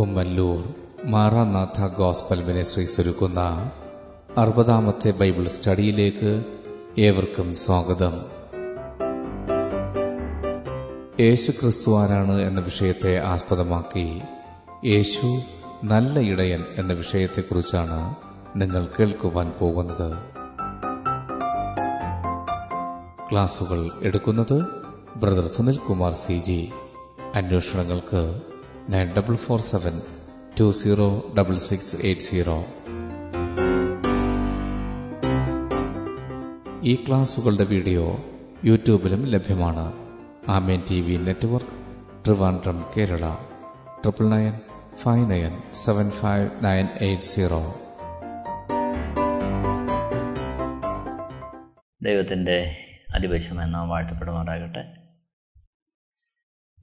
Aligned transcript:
Kummallur 0.00 0.74
Maranatha 1.04 1.86
gospel 1.86 2.44
ministries 2.44 3.00
ഒരുക്കുന്ന 3.00 3.70
അറുപതാമത്തെ 4.38 5.10
Bible 5.10 5.46
സ്റ്റഡിയിലേക്ക് 5.46 6.44
ഏവർക്കും 6.98 7.56
സ്വാഗതം. 7.56 8.12
യേശു 11.20 11.50
ക്രിസ്തു 11.50 12.00
ആരാണ് 12.00 12.40
എന്ന 12.40 12.60
വിഷയത്തെ 12.60 13.18
ആസ്പദമാക്കി 13.18 14.20
യേശു 14.84 15.42
നല്ല 15.84 16.20
ഇടയൻ 16.20 16.64
എന്ന 16.76 16.92
വിഷയത്തെക്കുറിച്ചാണ് 16.92 18.14
നിങ്ങൾ 18.56 18.88
കേൾക്കുവാൻ 19.00 19.52
പോകുന്നത്. 19.60 20.18
ക്ലാസുകൾ 23.30 23.90
എടുക്കുന്നത് 24.02 24.66
brother 25.16 25.46
Sunil 25.46 25.76
Kumar 25.76 26.12
C 26.12 26.42
G. 26.46 26.70
അന്വേഷണങ്ങൾക്ക് 27.34 28.40
nine 28.90 29.14
double 29.18 29.36
four 29.36 29.60
seven 29.60 30.02
two 30.60 30.70
zero 30.70 31.22
double 31.38 31.56
six 31.56 31.96
eight 32.02 32.22
zero. 32.22 32.64
ഈ 36.82 36.94
ക്ലാസുകളുടെ 36.94 37.64
വീഡിയോ 37.64 38.24
യൂട്യൂബിലും 38.64 39.26
ലഭ്യമാണ്. 39.26 39.92
Amen 40.48 40.82
T 40.90 41.00
V 41.00 41.16
network 41.16 41.68
Trivandrum 42.24 42.84
Kerala. 42.96 43.34
Triple 44.02 44.28
nine 44.28 44.52
five 44.96 45.30
nine 45.30 45.58
seven 45.74 46.10
five 46.10 46.50
nine 46.62 46.88
eight 47.00 47.24
zero. 47.24 47.74
ദൈവത്തിന്റെ 52.02 52.76
അതിപരിശമായ 53.14 53.66
നാം 53.66 53.88
വാഴ്ത്തപ്പെടുമാറാകട്ടെ. 53.88 54.99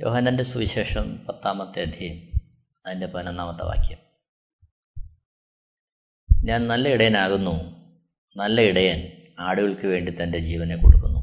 യോഹനന്റെ 0.02 0.44
സുവിശേഷം 0.44 1.26
പത്താമത്തെ 1.26 1.82
അധ്യയം 1.82 2.40
അതിന്റെ 2.86 3.08
പതിനൊന്നാമത്തെ 3.08 3.64
വാക്യം. 3.64 3.98
ഞാൻ 6.44 6.67
നല്ല 6.67 6.88
ഇടയനാകുന്നു 6.88 7.52
നല്ല 8.38 8.62
ഇടയൻ 8.62 9.12
ആടുകൾക്ക് 9.39 9.88
വേണ്ടി 9.88 10.23
തന്റെ 10.23 10.39
ജീവനെ 10.39 10.76
കൊടുക്കുന്നു. 10.76 11.20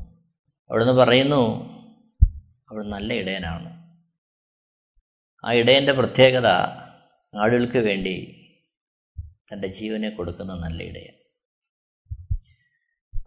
അവിടുന്ന് 0.71 0.93
പറയുന്നു 0.93 1.65
അവൾ 2.71 2.87
നല്ല 2.87 3.13
ഇടയനാണ്. 3.15 3.99
ആ 5.45 5.53
ഇടയന്റെ 5.53 5.93
പ്രത്യേകത 5.93 6.47
ആടുകൾക്ക് 7.41 7.79
വേണ്ടി 7.79 8.47
തന്റെ 9.53 9.69
ജീവനെ 9.69 10.11
കൊടുക്കുന്ന 10.11 10.55
നല്ല 10.55 10.83
ഇടയൻ. 10.83 11.15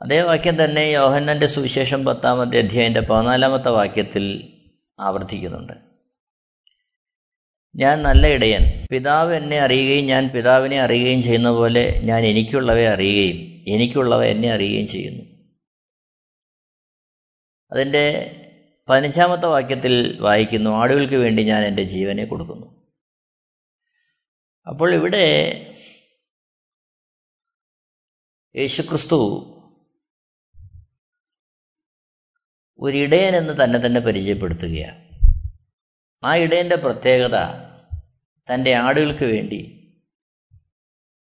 അതേ 0.02 0.22
വാക്യം 0.22 0.64
തന്നെ 0.64 0.82
യോഹന്നന്റെ 0.82 1.48
സുവിശേഷം 1.48 2.06
പത്താമത്തെ 2.06 2.58
അധ്യായന്റെ 2.58 3.00
പതിനാലാമത്തെ 3.00 3.70
വാക്യത്തിൽ 3.70 4.54
ആവർത്തിക്കുന്നുണ്ട്. 5.00 5.73
ഞാൻ 7.76 8.03
നല്ല 8.03 8.28
ഇടയൻ. 8.28 8.86
പിതാവ് 8.92 9.34
എന്നെ 9.36 9.59
അറിയുകയും 9.59 10.06
ഞാൻ 10.06 10.28
പിതാവിനെ 10.28 10.81
അറിയുകയും 10.81 11.23
ചെയ്യുന്ന 11.23 11.50
പോലെ 11.50 12.00
ഞാൻ 12.04 12.26
എനിക്കുള്ളവയെ 12.26 12.88
അറിയുകയും 12.88 13.64
എനിക്കുള്ളവ 13.67 14.23
എന്നെ 14.23 14.52
അറിയുകയും 14.52 14.88
ചെയ്യുന്നു. 14.88 15.23
അതിന്റെ 17.72 18.34
പതിനഞ്ചാമത്തെ 18.89 19.45
വാക്യത്തിൽ 19.45 20.22
വായിക്കുന്നു 20.22 20.70
ആടുകൾക്ക് 20.70 21.16
വേണ്ടി 21.16 21.44
ഞാൻ 21.44 21.64
എന്റെ 21.64 21.84
ജീവനെ 21.84 22.26
കൊടുക്കുന്നു. 22.26 22.78
അപ്പോൾ 24.67 24.94
ഇവിടെ 24.94 25.26
യേശുക്രിസ്തു 28.56 29.54
ഒരിടയൻ 32.80 33.36
എന്ന് 33.36 33.64
തന്നെ 33.64 33.80
തന്നെ 33.86 34.00
പരിചയപ്പെടുത്തുകയാണ്. 34.00 35.08
ആ 36.23 36.36
ഇടയന്റെ 36.36 36.75
പ്രത്യേകത 36.75 37.36
തന്റെ 38.53 38.73
ആടുകൾക്ക് 38.73 39.25
വേണ്ടി 39.25 39.73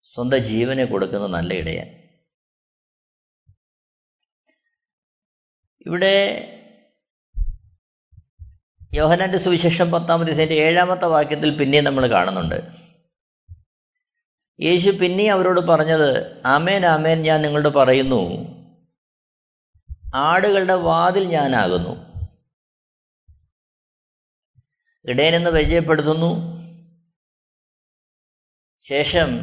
സ്വന്തം 0.04 0.38
ജീവനെ 0.38 0.86
കൊടുക്കുന്ന 0.86 1.28
നല്ല 1.28 1.54
ഇടയൻ. 1.54 2.02
ഇവിടെ 5.86 6.48
യോഹനാന്റെ 8.94 9.38
സുവിശേഷം 9.38 9.92
പത്താമത്തെ 9.92 10.32
ഇതിന്റെ 10.32 10.56
ഏഴാമത്തെ 10.56 11.06
വാക്യത്തിൽ 11.06 11.58
പിന്നെയും 11.58 11.84
നമ്മൾ 11.84 12.08
കാണുന്നുണ്ട്. 12.08 12.92
യേശു 14.62 14.90
പിന്നെയും 14.90 15.34
അവരോട് 15.34 15.62
പറഞ്ഞത് 15.62 16.44
ആമേൻ 16.46 16.86
ആമേൻ 16.86 17.22
ഞാൻ 17.22 17.42
നിങ്ങളോട് 17.42 17.68
പറയുന്നു 17.68 18.61
ആടുകളുടെ 20.16 20.74
വാതിൽ 20.74 21.24
ഞാനാകുന്നു. 21.24 22.12
ഇടയനെന്ന് 25.06 25.50
പരിചയപ്പെടുത്തുന്നു. 25.50 26.62
ശേഷം 28.80 29.40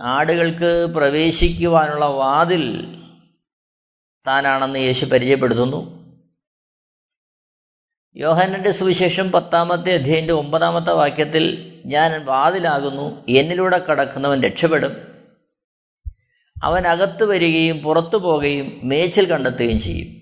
ആടുകൾക്ക് 0.00 0.94
പ്രവേശിക്കുവാനുള്ള 0.96 2.04
വാതിൽ 2.04 2.94
താനാണെന്ന് 4.26 4.78
യേശു 4.78 5.06
പരിചയപ്പെടുത്തുന്നു. 5.06 5.98
യോഹനന്റെ 8.16 8.70
സുവിശേഷം 8.70 9.32
പത്താമത്തെ 9.32 9.94
അധ്യയന്റെ 9.94 10.32
ഒമ്പതാമത്തെ 10.32 10.92
വാക്യത്തിൽ 10.92 11.68
ഞാൻ 11.86 12.24
വാതിലാകുന്നു 12.24 13.24
എന്നിലൂടെ 13.28 13.78
കടക്കുന്നവൻ 13.78 14.42
രക്ഷപ്പെടും. 14.42 15.17
അവൻ 16.62 16.86
അകത്ത് 16.86 17.24
വരികയും 17.24 17.78
പുറത്തു 17.78 18.16
പോകുകയും 18.16 18.80
മേച്ചിൽ 18.84 19.30
കണ്ടെത്തുകയും 19.30 19.78
ചെയ്യും. 19.78 20.18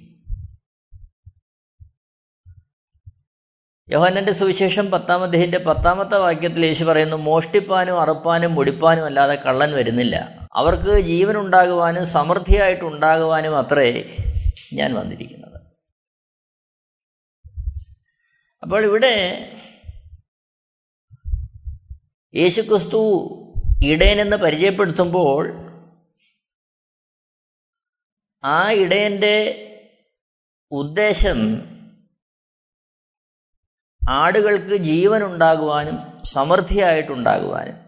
യോഹനന്റെ 3.90 4.32
സുവിശേഷം 4.32 4.90
പത്താം 4.90 5.22
അദ്ദേഹത്തിന്റെ 5.22 5.58
പത്താമത്തെ 5.58 6.16
വാക്യത്തിൽ 6.16 6.66
യേശു 6.66 6.84
പറയുന്നു 6.84 7.16
മോഷ്ടിപ്പാനും 7.16 8.00
അറുപ്പാനും 8.00 8.54
മുടിപ്പാനും 8.54 9.04
അല്ലാതെ 9.04 9.34
കള്ളൻ 9.34 9.72
വരുന്നില്ല. 9.72 10.46
അവർക്ക് 10.54 11.00
ജീവൻ 11.00 11.36
ഉണ്ടാകുവാനും 11.36 12.06
സമൃദ്ധിയായിട്ടുണ്ടാകുവാനും 12.06 13.58
അത്രേ 13.58 14.16
ഞാൻ 14.72 14.94
വന്നിരിക്കുന്നത്. 14.94 15.60
അപ്പോൾ 18.62 18.84
ഇവിടെ 18.84 19.14
യേശുക്രിസ്തു 22.34 23.00
ഇടയനെന്ന് 23.84 24.36
പരിചയപ്പെടുത്തുമ്പോൾ 24.36 25.65
ആ 28.44 28.72
ഇടയന്റെ 28.72 29.62
ഉദ്ദേശം 30.70 31.62
ആടുകൾക്ക് 34.08 34.76
ജീവൻ 34.76 35.22
ഉണ്ടാകുവാനും 35.22 36.24
സമൃദ്ധിയായിട്ടുണ്ടാകുവാനും. 36.24 37.86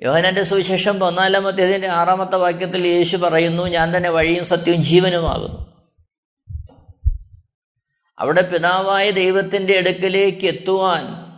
യോഹനന്റെ 0.00 0.42
സുവിശേഷം 0.42 1.00
പതിനാലാമത്തെ 1.00 1.62
ഇതിന്റെ 1.62 1.88
ആറാമത്തെ 1.88 2.36
വാക്യത്തിൽ 2.36 2.86
യേശു 2.86 3.16
പറയുന്നു 3.16 3.66
ഞാൻ 3.66 3.96
തന്നെ 3.96 4.10
വഴിയും 4.10 4.44
സത്യവും 4.44 4.82
ജീവനുമാകുന്നു. 4.82 5.68
അവിടെ 8.18 8.42
പിതാവായ 8.42 9.10
ദൈവത്തിന്റെ 9.10 9.78
അടുക്കലേക്ക് 9.78 10.46
എത്തുവാൻ 10.46 11.28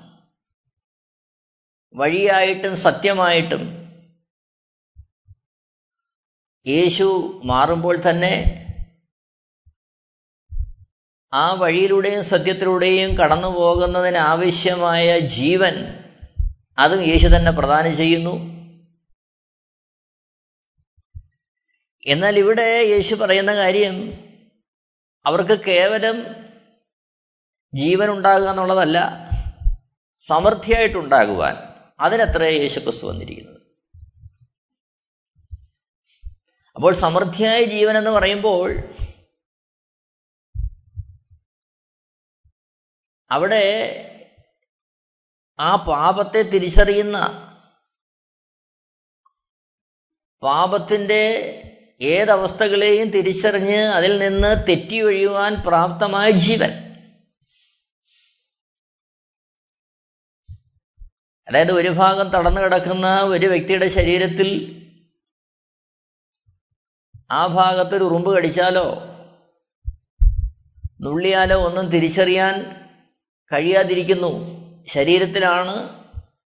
വഴിയായിട്ടും 1.94 2.76
സത്യമായിട്ടും 2.76 3.79
യേശു 6.66 7.04
മാറുമ്പോൾ 7.44 7.96
തന്നെ 7.96 8.34
ആ 11.32 11.54
വഴിയിലൂടെയും 11.54 12.24
സത്യത്തിലൂടെയും 12.24 13.14
കടന്നു 13.16 13.48
പോകുന്നതിനാവശ്യമായ 13.48 15.18
ജീവൻ 15.18 15.74
അതും 16.78 17.02
യേശു 17.04 17.28
തന്നെ 17.28 17.50
പ്രദാനം 17.50 17.96
ചെയ്യുന്നു. 17.96 18.34
എന്നാൽ 22.06 22.38
ഇവിടെ 22.38 22.84
യേശു 22.88 23.14
പറയുന്ന 23.14 23.54
കാര്യം 23.54 23.96
അവർക്ക് 25.26 25.64
കേവലം 25.64 26.18
ജീവൻ 27.74 28.10
ഉണ്ടാകുക 28.10 28.50
എന്നുള്ളതല്ല 28.50 28.98
സമൃദ്ധിയായിട്ടുണ്ടാകുവാൻ 30.18 31.56
അതിനത്ര 32.00 32.42
യേശുക്രിസ്തു 32.42 33.06
വന്നിരിക്കുന്നത്. 33.06 33.59
അപ്പോൾ 36.76 36.94
സമൃദ്ധിയായ 36.94 37.64
ജീവൻ 37.64 37.98
എന്ന് 37.98 38.10
പറയുമ്പോൾ 38.10 38.70
അവിടെ 43.30 43.64
ആ 45.58 45.76
പാപത്തെ 45.76 46.42
തിരിച്ചറിയുന്ന 46.42 47.18
പാപത്തിന്റെ 50.42 51.22
ഏതവസ്ഥകളെയും 52.00 53.10
തിരിച്ചറിഞ്ഞ് 53.10 53.84
അതിൽ 53.88 54.18
നിന്ന് 54.18 54.66
തെറ്റി 54.68 55.00
ഒഴിയുവാൻ 55.00 55.54
പ്രാപ്തമായ 55.66 56.30
ജീവൻ. 56.30 56.70
അതായത് 61.48 61.72
ഒരു 61.72 61.88
ഭാഗം 61.88 62.30
തടന്നു 62.30 62.60
കിടക്കുന്ന 62.60 63.20
ഒരു 63.20 63.46
വ്യക്തിയുടെ 63.46 63.88
ശരീരത്തിൽ 63.88 64.48
ആ 67.30 67.46
ഭാഗത്തൊരു 67.46 68.04
ഉറുമ്പ് 68.04 68.36
കടിച്ചാലോ? 68.36 68.98
നുള്ളിയാലോ 71.00 71.56
ഒന്നും 71.56 71.88
തിരിച്ചറിയാൻ 71.88 72.76
കഴിയാതിരിക്കുന്നു. 73.52 74.60
ശരീരത്തിലാണ് 74.88 76.04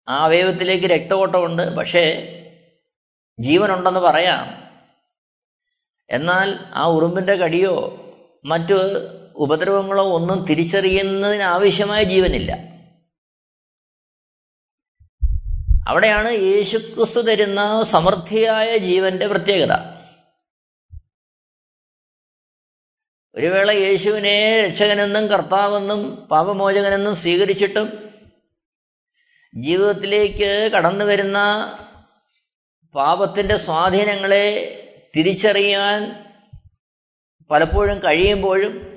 ആ 0.09 0.23
അവയവത്തിലേക്ക് 0.23 0.85
രക്തഓട്ടമുണ്ട്. 0.85 1.75
പക്ഷേ 1.75 2.27
ജീവനുണ്ടെന്ന് 3.39 3.99
പറയാം. 3.99 4.69
എന്നാൽ 6.09 6.59
ആ 6.73 6.85
ഉറുമ്പിന്റെ 6.87 7.35
കടിയോ 7.35 7.97
മറ്റു 8.45 8.73
ഉപദ്രവങ്ങളോ 9.35 10.03
ഒന്നും 10.03 10.45
തിരിച്ചറിയുന്നതിനാവശ്യമായ 10.45 12.03
ജീവനില്ല. 12.03 12.57
അവിടെയാണ് 15.87 16.31
യേശുക്രിസ്തു 16.31 17.21
തരുന്ന 17.21 17.83
സമൃദ്ധിയായ 17.83 18.77
ജീവന്റെ 18.77 19.27
പ്രത്യേകത. 19.27 19.90
ഒരു 23.35 23.47
വേള 23.47 23.71
യേശുവിനെ 23.71 24.61
രക്ഷകനെന്നും 24.67 25.27
കർത്താവെന്നും 25.27 26.15
പാപമോചകനെന്നും 26.15 27.15
സ്വീകരിച്ചിട്ടും 27.15 28.11
ജീവിതത്തിലേക്ക് 29.55 30.71
കടന്നു 30.71 31.05
വരുന്ന 31.05 31.39
പാപത്തിന്റെ 32.95 33.57
സ്വാധീനങ്ങളെ 33.57 34.45
തിരിച്ചറിയാൻ 35.17 36.25
പലപ്പോഴും 37.49 37.99
കഴിയുമ്പോഴും 37.99 38.91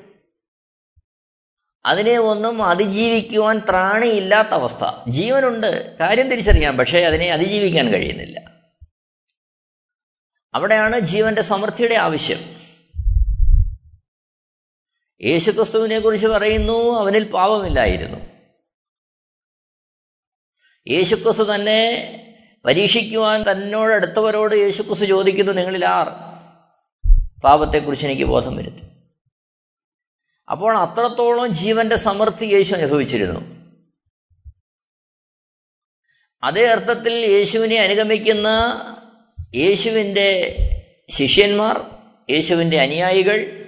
അതിനെ 1.84 2.18
ഒന്നും 2.18 2.62
അതിജീവിക്കുവാൻ 2.62 3.58
ത്രാണിയില്ലാത്ത 3.58 4.48
അവസ്ഥ. 4.48 5.10
ജീവനുണ്ട് 5.10 5.98
കാര്യം 5.98 6.30
തിരിച്ചറിയാം 6.30 6.78
പക്ഷേ 6.78 7.00
അതിനെ 7.00 7.32
അതിജീവിക്കാൻ 7.32 7.92
കഴിയുന്നില്ല. 7.92 8.40
അവിടെയാണ് 10.54 10.98
ജീവന്റെ 11.00 11.42
സമൃദ്ധിയുടെ 11.42 11.94
ആവശ്യം. 11.94 12.63
യേശുക്രിസ്തുവിനെ 15.24 15.98
കുറിച്ച് 15.98 16.26
പറയുന്നു 16.26 16.98
അവനിൽ 17.00 17.24
പാപമില്ലായിരുന്നു. 17.24 18.18
യേശുക്രിസ്തു 20.88 21.54
തന്നെ 21.54 22.20
പരീക്ഷിക്കുവാൻ 22.64 23.44
തന്നോടടുത്തവരോട് 23.52 24.54
യേശുക്രിസ്തു 24.54 25.06
ചോദിക്കുന്നു 25.06 25.52
നിങ്ങളിൽ 25.52 25.84
ആർ? 25.84 26.08
പാപത്തെക്കുറിച്ച് 27.44 28.06
എനിക്ക് 28.06 28.22
ബോധം 28.22 28.56
വരുത്തി. 28.56 28.82
അപ്പോൾ 30.50 30.78
അത്രത്തോളം 30.78 31.46
ജീവന്റെ 31.46 31.96
സമൃദ്ധി 31.96 32.46
യേശു 32.46 32.74
അനുഭവിച്ചിരുന്നു. 32.74 33.40
അതേ 36.42 36.66
അർത്ഥത്തിൽ 36.66 37.12
യേശുവിനെ 37.12 37.76
അനുഗമിക്കുന്ന 37.76 38.48
യേശുവിന്റെ 39.54 40.56
ശിഷ്യന്മാർ 41.10 41.90
യേശുവിന്റെ 42.30 42.80
അനുയായികൾ 42.80 43.63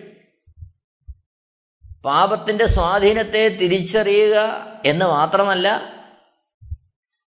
പാപത്തിന്റെ 2.04 2.66
സ്വാധീനത്തെ 2.66 3.48
തിരിച്ചറിയുക 3.48 4.36
എന്ന് 4.84 5.04
മാത്രമല്ല 5.04 5.96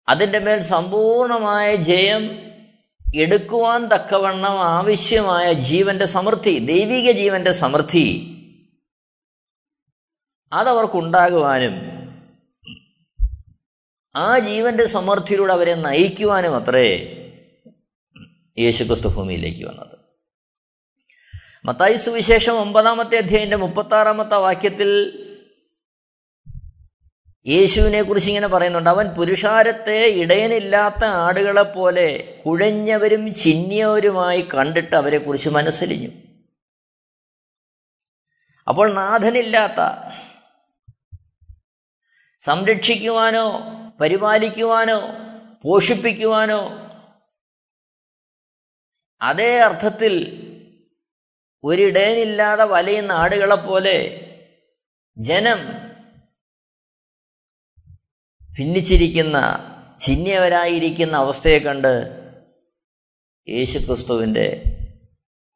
അതിന്റെ 0.10 0.40
മേൽ 0.40 0.62
സമ്പൂർണമായ 0.62 1.76
ജയം 1.76 2.50
എടുക്കുവാൻ 3.16 3.88
തക്കവണ്ണം 3.88 4.60
ആവശ്യമായ 4.60 5.54
ജീവന്റെ 5.54 6.06
സമൃദ്ധി 6.06 6.60
ദൈവിക 6.60 7.12
ജീവന്റെ 7.12 7.52
സമൃദ്ധി 7.52 8.38
അതവർക്കുണ്ടാകുവാനും 10.54 12.00
ആ 14.16 14.40
ജീവന്റെ 14.40 14.86
സമൃദ്ധിയിലൂടെ 14.86 15.54
അവരെ 15.54 15.76
നയിക്കുവാനും 15.76 16.56
അത്രേ 16.56 16.88
യേശുക്രിസ്തു 18.60 19.08
ഭൂമിയിലേക്ക് 19.08 19.66
വന്നത്. 19.66 19.99
മത്തായി 21.66 21.96
സുവിശേഷം 21.96 22.54
ഒമ്പതാമത്തെ 22.54 23.18
അധ്യായന്റെ 23.18 23.56
മുപ്പത്തി 23.56 23.96
ആറാമത്തെ 23.96 24.36
വാക്യത്തിൽ 24.36 25.26
യേശുവിനെ 27.48 28.02
കുറിച്ച് 28.02 28.30
ഇങ്ങനെ 28.30 28.48
പറയുന്നുണ്ട്. 28.48 28.90
അവൻ 28.90 29.08
പുരുഷാരത്തെ 29.08 30.06
ഇടയനില്ലാത്ത 30.06 31.06
ആടുകളെ 31.06 31.64
പോലെ 31.64 32.42
കുഴഞ്ഞവരും 32.46 33.34
ചിന്നിയവരുമായി 33.34 34.42
കണ്ടിട്ട് 34.42 34.96
അവരെക്കുറിച്ച് 34.96 35.50
മനസ്സലിഞ്ഞു. 35.50 36.10
അപ്പോൾ 38.68 38.94
നാഥനില്ലാത്ത 38.94 40.12
സംരക്ഷിക്കുവാനോ 42.40 43.60
പരിപാലിക്കുവാനോ 44.02 45.02
പോഷിപ്പിക്കുവാനോ 45.64 46.62
അതേ 49.22 49.60
അർത്ഥത്തിൽ 49.60 50.46
ഒരിടയനില്ലാതെ 51.64 52.64
വലയുന്ന 52.64 53.12
ആടുകളെപ്പോലെ 53.12 54.26
ജനം 55.18 55.58
ഭിന്നിച്ചിരിക്കുന്ന 58.60 59.66
ചിഹ്നവരായിരിക്കുന്ന 60.00 61.18
അവസ്ഥയെ 61.18 61.60
കണ്ട് 61.60 62.20
യേശുക്രിസ്തുവിന്റെ 63.50 64.64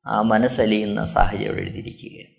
ആ 0.05 0.21
മനസ്സലിയുന്ന 0.21 1.05
സാഹചര്യം 1.05 1.59
എഴുതിയിരിക്കുക 1.59 2.33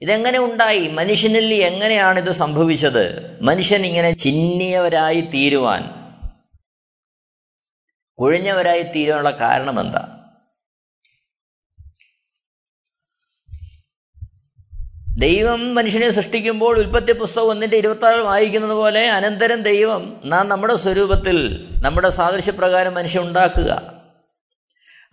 ഇതെങ്ങനെ 0.00 0.38
ഉണ്ടായി? 0.38 0.88
മനുഷ്യനിൽ 0.88 1.54
എങ്ങനെയാണ് 1.54 2.18
ഇത് 2.18 2.30
സംഭവിച്ചത്? 2.30 3.04
മനുഷ്യൻ 3.42 3.86
ഇങ്ങനെ 3.86 4.12
ചിഹ്നിയവരായി 4.12 5.20
തീരുവാൻ 5.20 5.82
കുഴഞ്ഞവരായി 8.18 8.82
തീരുവാനുള്ള 8.82 9.30
കാരണം 9.30 9.80
എന്താ? 9.80 10.13
ദൈവം 15.18 15.74
മനുഷ്യനെ 15.74 16.10
സൃഷ്ടിക്കുമ്പോൾ 16.10 16.78
ഉൽപ്പത്തി 16.78 17.12
പുസ്തകം 17.12 17.48
ഒന്നിന്റെ 17.48 17.76
ഇരുപത്താറ് 17.76 18.20
വായിക്കുന്നത് 18.20 18.70
പോലെ 18.70 19.10
അനന്തരം 19.10 19.62
ദൈവം 19.62 20.20
നാം 20.24 20.48
നമ്മുടെ 20.48 20.76
സ്വരൂപത്തിൽ 20.76 21.68
നമ്മുടെ 21.82 22.10
സാദൃശ്യപ്രകാരം 22.10 22.94
മനുഷ്യൻ 22.94 23.22
ഉണ്ടാക്കുക. 23.22 24.00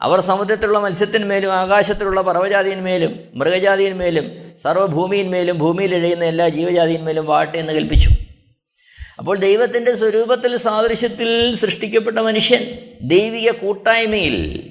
അവർ 0.02 0.20
സമുദ്രത്തിലുള്ള 0.20 0.80
മത്സ്യത്തിന്മേലും 0.80 1.54
ആകാശത്തിലുള്ള 1.54 2.22
പർവജാതിന്മേലും 2.22 3.20
മൃഗജാതിന്മേലും 3.36 4.58
സർവഭൂമിയിന്മേലും 4.58 5.60
ഭൂമിയിൽ 5.60 5.96
എഴുതുന്ന 5.96 6.26
എല്ലാ 6.26 6.50
ജീവജാതിന്മേലും 6.50 7.26
വാട്ടെ 7.26 7.58
എന്ന് 7.58 7.74
കൽപ്പിച്ചു. 7.74 8.10
അപ്പോൾ 9.20 9.38
ദൈവത്തിന്റെ 9.38 9.94
സ്വരൂപത്തിൽ 9.94 10.58
സാദൃശ്യത്തിൽ 10.58 11.56
സൃഷ്ടിക്കപ്പെട്ട 11.56 12.20
മനുഷ്യൻ 12.20 12.80
ദൈവിക 13.02 13.52
കൂട്ടായ്മയിൽ 13.52 14.68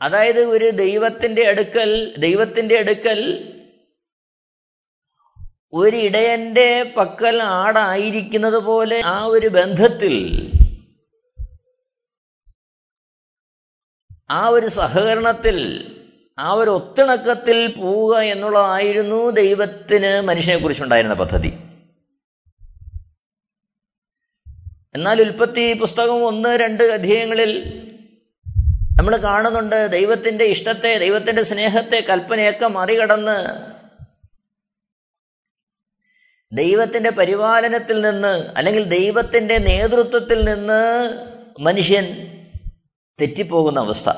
അതായത് 0.00 0.40
ഒരു 0.46 0.70
ദൈവത്തിന്റെ 0.70 1.48
അടുക്കൽ 1.48 1.90
ദൈവത്തിന്റെ 2.18 2.78
അടുക്കൽ 2.78 3.20
ഒരു 5.72 5.96
ഇടയന്റെ 5.96 6.82
പക്കൽ 6.96 7.42
ആടായിരിക്കുന്നത് 7.42 8.56
പോലെ 8.56 9.00
ആ 9.00 9.24
ഒരു 9.26 9.48
ബന്ധത്തിൽ 9.48 10.14
ആ 14.30 14.48
ഒരു 14.48 14.68
സഹകരണത്തിൽ 14.68 15.58
ആ 16.38 16.52
ഒരു 16.52 16.70
ഒത്തിണക്കത്തിൽ 16.70 17.72
പോവുക 17.72 18.18
എന്നുള്ളതായിരുന്നു 18.22 19.30
ദൈവത്തിന് 19.30 20.20
മനുഷ്യനെക്കുറിച്ചുണ്ടായിരുന്ന 20.20 21.14
പദ്ധതി. 21.14 21.50
എന്നാൽ 24.94 25.20
ഉൽപ്പത്തി 25.20 25.72
പുസ്തകം 25.72 26.24
ഒന്ന് 26.26 26.56
രണ്ട് 26.56 26.84
അധ്യായങ്ങളിൽ 26.84 27.52
നമ്മൾ 28.96 29.16
കാണുന്നുണ്ട് 29.16 29.92
ദൈവത്തിന്റെ 29.92 30.44
ഇഷ്ടത്തെ 30.44 30.98
ദൈവത്തിന്റെ 30.98 31.42
സ്നേഹത്തെ 31.42 32.00
കൽപ്പനയൊക്കെ 32.00 32.66
മറികടന്ന് 32.66 33.38
ദൈവത്തിന്റെ 36.52 37.10
പരിപാലനത്തിൽ 37.10 38.00
നിന്ന് 38.00 38.52
അല്ലെങ്കിൽ 38.56 38.84
ദൈവത്തിന്റെ 38.84 39.58
നേതൃത്വത്തിൽ 39.58 40.44
നിന്ന് 40.44 40.82
മനുഷ്യൻ 41.60 42.06
തെറ്റിപ്പോകുന്ന 43.20 43.78
അവസ്ഥ. 43.80 44.08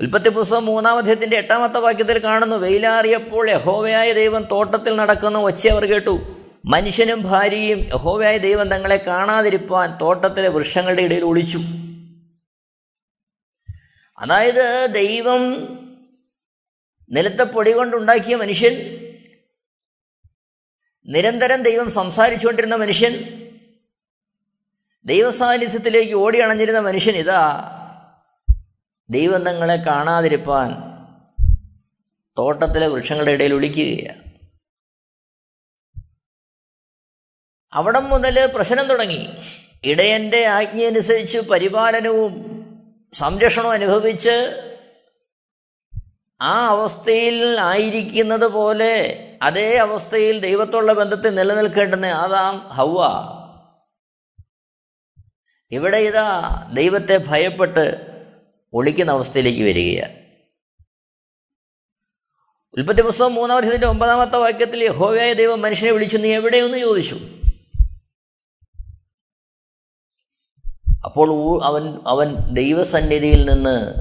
ഉൽപ്പത്തി 0.00 0.28
പുസ്തകം 0.28 0.66
മൂന്നാം 0.66 0.98
അധ്യയത്തിന്റെ 0.98 1.36
എട്ടാമത്തെ 1.36 1.78
വാക്യത്തിൽ 1.78 2.24
കാണുന്നു 2.24 2.56
വെയിലാറിയപ്പോൾ 2.56 3.50
യഹോവയായ 3.50 4.12
ദൈവം 4.12 4.42
തോട്ടത്തിൽ 4.42 4.96
നടക്കുന്ന 4.96 5.38
കേട്ടു. 5.84 6.39
മനുഷ്യനും 6.64 7.22
ഭാര്യയും 7.22 7.78
യഹോവയായ 7.78 8.38
ദൈവം 8.38 8.70
തങ്ങളെ 8.70 8.96
കാണാതിരിപ്പാൻ 8.96 9.98
തോട്ടത്തിലെ 9.98 10.48
വൃക്ഷങ്ങളുടെ 10.48 11.02
ഇടയിൽ 11.02 11.24
ഒളിച്ചു. 11.24 11.58
അതായത് 14.18 14.88
ദൈവം 14.94 15.40
നിലത്തെ 17.10 17.44
പൊടി 17.44 17.72
കൊണ്ടുണ്ടാക്കിയ 17.72 18.36
മനുഷ്യൻ 18.36 19.00
നിരന്തരം 21.06 21.62
ദൈവം 21.62 21.90
സംസാരിച്ചുകൊണ്ടിരുന്ന 21.90 22.74
മനുഷ്യൻ 22.74 23.40
ദൈവസാന്നിധ്യത്തിലേക്ക് 25.04 26.14
ഓടി 26.14 26.38
അണഞ്ഞിരുന്ന 26.38 26.80
മനുഷ്യൻ 26.80 27.16
ഇതാ. 27.16 27.76
ദൈവം 29.10 29.44
തങ്ങളെ 29.44 29.76
കാണാതിരിപ്പാൻ 29.76 30.70
തോട്ടത്തിലെ 32.38 32.86
വൃക്ഷങ്ങളുടെ 32.86 33.30
ഇടയിൽ 33.30 33.54
ഒളിക്കുകയാണ്. 33.54 34.29
അവിടം 37.72 38.04
മുതൽ 38.04 38.46
പ്രശ്നം 38.46 38.88
തുടങ്ങി. 38.88 39.28
ഇടയന്റെ 39.84 40.44
ആജ്ഞയനുസരിച്ച് 40.44 41.38
പരിപാലനവും 41.38 42.60
സംരക്ഷണവും 43.12 43.72
അനുഭവിച്ച് 43.72 44.66
ആ 46.40 46.66
അവസ്ഥയിൽ 46.66 47.60
ആയിരിക്കുന്നത് 47.60 48.48
പോലെ 48.48 49.26
അതേ 49.42 49.76
അവസ്ഥയിൽ 49.76 50.38
ദൈവത്തോടുള്ള 50.38 50.92
ബന്ധത്തിൽ 50.92 51.34
നിലനിൽക്കേണ്ടുന്ന 51.34 52.06
ആദാം 52.06 52.58
ഹൗവ 52.58 53.00
ഇവിടെ 55.70 55.96
ഇതാ 55.96 56.50
ദൈവത്തെ 56.74 57.20
ഭയപ്പെട്ട് 57.26 58.06
ഒളിക്കുന്ന 58.72 59.12
അവസ്ഥയിലേക്ക് 59.12 59.62
വരികയാണ്. 59.62 60.20
ഉൽപ്പത്തി 62.76 63.02
പുസ്തകം 63.02 63.34
മൂന്നാം 63.34 63.56
വർഷത്തിന്റെ 63.56 63.86
ഒമ്പതാമത്തെ 63.86 64.36
വാക്യത്തിൽ 64.36 64.84
യഹോവയായ 64.84 65.32
ദൈവം 65.32 65.62
മനുഷ്യനെ 65.62 65.92
വിളിച്ചു 65.92 66.16
നീ 66.16 66.34
എവിടെയെന്ന് 66.34 66.78
ചോദിച്ചു? 66.78 67.20
അപ്പോൾ 71.04 71.64
അവൻ 71.64 72.00
അവൻ 72.06 72.34
ദൈവസന്നിധിയിൽ 72.34 73.50
നിന്ന് 73.50 73.92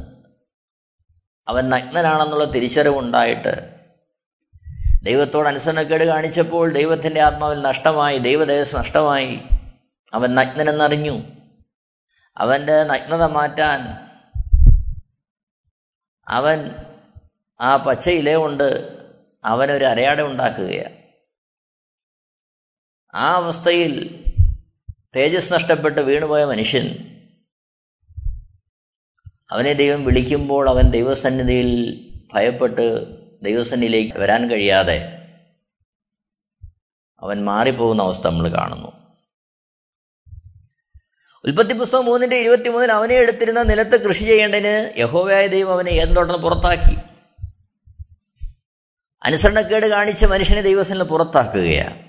അവൻ 1.47 1.69
നഗ്നനാണെന്നുള്ള 1.69 2.43
തിരിച്ചറിവുണ്ടായിട്ട് 2.43 3.75
ദൈവത്തോട് 5.03 5.47
അനുസരണക്കേട് 5.47 6.03
കാണിച്ചപ്പോൾ 6.03 6.73
ദൈവത്തിന്റെ 6.73 7.21
ആത്മാവിൽ 7.21 7.61
നഷ്ടമായി 7.61 8.17
ദൈവദേശം 8.17 8.79
നഷ്ടമായി. 8.79 9.41
അവൻ 10.13 10.35
നഗ്നനെന്നറിഞ്ഞു. 10.35 11.21
അവന്റെ 12.37 12.83
നഗ്നത 12.83 13.23
മാറ്റാൻ 13.23 14.09
അവൻ 16.27 16.71
ആ 17.61 17.77
പച്ച 17.77 18.09
ഇല 18.09 18.35
കൊണ്ട് 18.35 18.97
അവനൊരു 19.43 19.85
അരയാട 19.85 20.21
ഉണ്ടാക്കുകയാണ്. 20.21 20.99
ആ 23.15 23.35
അവസ്ഥയിൽ 23.35 24.23
തേജസ് 25.15 25.53
നഷ്ടപ്പെട്ട് 25.53 26.01
വീണുപോയ 26.01 26.45
മനുഷ്യൻ 26.45 27.15
അവനെ 29.51 29.73
ദൈവം 29.73 30.03
വിളിക്കുമ്പോൾ 30.03 30.69
അവൻ 30.69 30.89
ദൈവസന്നിധിയിൽ 30.89 31.99
ഭയപ്പെട്ട് 32.33 33.05
ദൈവസന്നിധിയിലേക്ക് 33.45 34.17
വരാൻ 34.17 34.49
കഴിയാതെ 34.49 35.15
അവൻ 37.19 37.45
മാറിപ്പോകുന്ന 37.45 38.03
അവസ്ഥ 38.03 38.27
നമ്മൾ 38.27 38.47
കാണുന്നു. 38.49 38.91
ഉൽപ്പത്തി 41.45 41.73
പുസ്തകം 41.73 42.05
മൂന്നിന്റെ 42.05 42.37
ഇരുപത്തിമൂന്നിൽ 42.37 42.91
അവനെ 42.91 43.15
എടുത്തിരുന്ന 43.15 43.63
നിലത്ത് 43.63 44.07
കൃഷി 44.07 44.23
ചെയ്യേണ്ടതിന് 44.23 44.99
യഹോവയായ 44.99 45.47
ദൈവം 45.47 45.73
അവനെ 45.73 45.89
ഏതോട്ടം 45.89 46.41
പുറത്താക്കി. 46.41 46.97
അനുസരണക്കേട് 49.23 49.85
കാണിച്ച 49.85 50.25
മനുഷ്യനെ 50.25 50.61
ദൈവസനിൽ 50.61 51.03
പുറത്താക്കുകയാണ്. 51.03 52.08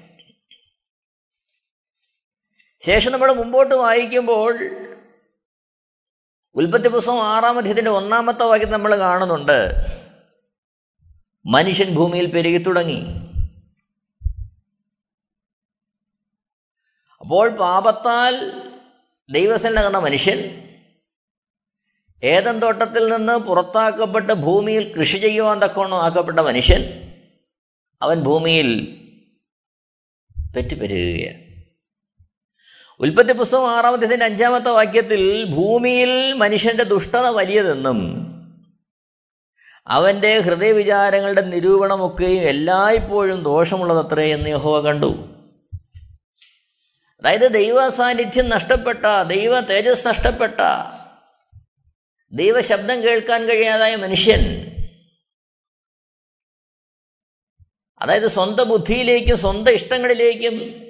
ശേഷം 2.83 3.13
നമ്മൾ 3.13 3.33
മുമ്പോട്ട് 3.33 3.75
വായിക്കുമ്പോൾ 3.75 4.59
ഉൽപ്പത്തി 6.55 6.89
പുസ്തകം 6.89 7.23
ആറാം 7.23 7.59
അധ്യത്തിന്റെ 7.59 7.91
ഒന്നാമത്തെ 7.91 8.43
വാക്യം 8.43 8.71
നമ്മൾ 8.71 8.97
കാണുന്നുണ്ട്. 8.97 9.75
മനുഷ്യൻ 11.47 11.95
ഭൂമിയിൽ 11.95 12.27
പെരുകി 12.31 12.59
തുടങ്ങി. 12.59 13.01
അപ്പോൾ 17.21 17.51
പാപത്താൽ 17.51 18.35
ദൈവസനകന്ന 19.31 19.99
മനുഷ്യൻ 19.99 20.39
ഏതൻ 22.25 22.59
തോട്ടത്തിൽ 22.59 23.17
നിന്ന് 23.17 23.37
പുറത്താക്കപ്പെട്ട് 23.37 24.33
ഭൂമിയിൽ 24.33 24.97
കൃഷി 24.99 25.19
ചെയ്യുവാൻ 25.19 25.59
തക്കോണം 25.59 26.05
ആക്കപ്പെട്ട 26.05 26.39
മനുഷ്യൻ 26.39 26.83
അവൻ 28.03 28.21
ഭൂമിയിൽ 28.21 28.97
പെറ്റുപെരുകയാണ് 30.57 31.50
ഉൽപ്പത്തി 33.01 33.33
പുസ്തകം 33.33 33.71
ആറാമത്തെ 33.71 34.25
അഞ്ചാമത്തെ 34.25 34.71
വാക്യത്തിൽ 34.71 35.45
ഭൂമിയിൽ 35.45 36.33
മനുഷ്യന്റെ 36.33 36.85
ദുഷ്ടത 36.85 37.27
വലിയതെന്നും 37.29 37.99
അവന്റെ 39.87 40.41
ഹൃദയവിചാരങ്ങളുടെ 40.41 41.41
നിരൂപണമൊക്കെയും 41.41 42.43
എല്ലായ്പ്പോഴും 42.43 43.43
ദോഷമുള്ളതത്രേ 43.43 44.33
എന്ന് 44.33 44.51
യഹോവ 44.51 44.81
കണ്ടു. 44.81 45.41
അതായത് 47.19 47.55
ദൈവ 47.55 47.89
സാന്നിധ്യം 47.89 48.49
നഷ്ടപ്പെട്ട 48.49 49.23
ദൈവ 49.23 49.61
തേജസ് 49.61 50.07
നഷ്ടപ്പെട്ട 50.07 50.61
ദൈവശബ്ദം 52.33 53.03
കേൾക്കാൻ 53.03 53.45
കഴിയാതായ 53.45 53.97
മനുഷ്യൻ 53.97 54.67
അതായത് 58.01 58.27
സ്വന്തം 58.27 58.69
ബുദ്ധിയിലേക്കും 58.69 59.39
സ്വന്തം 59.39 59.73
ഇഷ്ടങ്ങളിലേക്കും 59.73 60.90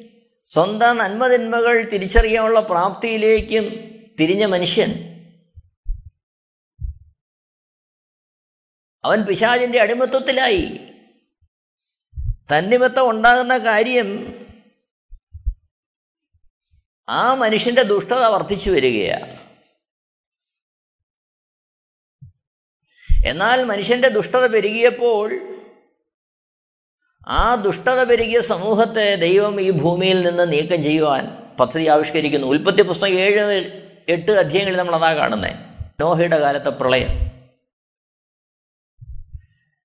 സ്വന്തം 0.52 0.96
നന്മതിന്മകൾ 0.96 1.82
തിരിച്ചറിയാനുള്ള 1.82 2.60
പ്രാപ്തിയിലേക്കും 2.60 3.64
തിരിഞ്ഞ 4.20 4.44
മനുഷ്യൻ. 4.44 4.90
അവൻ 9.04 9.22
പിശാചിന്റെ 9.22 9.80
അടിമത്വത്തിലായി. 9.80 10.80
തന്നിമത്തം 12.52 13.10
ഉണ്ടാകുന്ന 13.10 13.58
കാര്യം 13.58 14.08
ആ 17.08 17.34
മനുഷ്യന്റെ 17.34 17.82
ദുഷ്ടത 17.82 18.24
വർദ്ധിച്ചു 18.24 18.70
വരികയാണ് 18.70 19.50
എന്നാൽ 23.26 23.64
മനുഷ്യന്റെ 23.64 24.08
ദുഷ്ടത 24.08 24.46
പെരുകിയപ്പോൾ 24.46 25.49
ആ 27.30 27.54
ദുഷ്ടത 27.54 28.04
പെരുകിയ 28.04 28.40
സമൂഹത്തെ 28.40 29.14
ദൈവം 29.14 29.60
ഈ 29.60 29.70
ഭൂമിയിൽ 29.70 30.28
നിന്ന് 30.28 30.52
നീക്കം 30.52 30.82
ചെയ്യുവാൻ 30.82 31.54
പദ്ധതി 31.60 31.86
ആവിഷ്കരിക്കുന്നു. 31.86 32.46
ഉൽപ്പത്തി 32.46 32.82
പുസ്തകം 32.82 33.08
ഏഴ് 33.08 33.40
എട്ട് 34.08 34.32
അധ്യായങ്ങളിൽ 34.32 34.78
നമ്മൾ 34.78 34.96
അതാ 34.96 35.14
കാണുന്നത് 35.14 35.56
നോഹയുടെ 36.00 36.38
കാലത്തെ 36.38 36.70
പ്രളയം. 36.70 37.08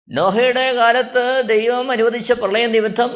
നോഹയുടെ 0.10 0.74
കാലത്ത് 0.74 1.44
ദൈവം 1.46 1.92
അനുവദിച്ച 1.92 2.32
പ്രളയ 2.32 2.66
നിമിത്തം 2.66 3.12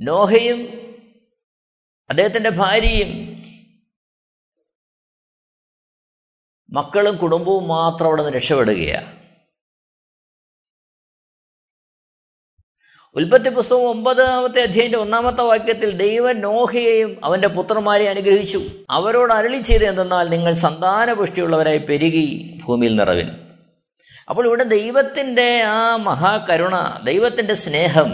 നോഹയും 0.00 0.60
അദ്ദേഹത്തിന്റെ 2.10 2.50
ഭാര്യയും 2.50 3.42
മക്കളും 6.72 7.16
കുടുംബവും 7.16 7.68
മാത്രം 7.68 8.06
അവിടെ 8.06 8.22
നിന്ന് 8.22 8.36
രക്ഷപ്പെടുകയാണ് 8.36 9.21
ഉൽപ്പത്തി 13.14 13.48
പുസ്തകം 13.48 13.88
ഒമ്പതാമത്തെ 13.88 14.60
അധ്യായന്റെ 14.62 14.98
ഒന്നാമത്തെ 14.98 15.42
വാക്യത്തിൽ 15.42 15.90
ദൈവം 15.90 16.40
നോഹയെയും 16.40 17.24
അവന്റെ 17.24 17.48
പുത്രന്മാരെ 17.48 18.08
അനുഗ്രഹിച്ചു. 18.08 18.62
അവരോട് 18.90 19.32
അരളി 19.32 19.58
ചെയ്ത് 19.58 19.84
എന്തെന്നാൽ 19.84 20.28
നിങ്ങൾ 20.28 20.52
സന്താനപുഷ്ടിയുള്ളവരായി 20.52 21.78
പെരുകി 21.78 22.60
ഭൂമിയിൽ 22.64 22.96
നിറവിൻ. 22.96 23.28
അപ്പോൾ 24.28 24.46
ഇവിടെ 24.46 24.62
ദൈവത്തിന്റെ 24.62 25.62
ആ 25.62 25.96
മഹാകരുണ 25.96 27.00
ദൈവത്തിന്റെ 27.04 27.54
സ്നേഹം 27.54 28.10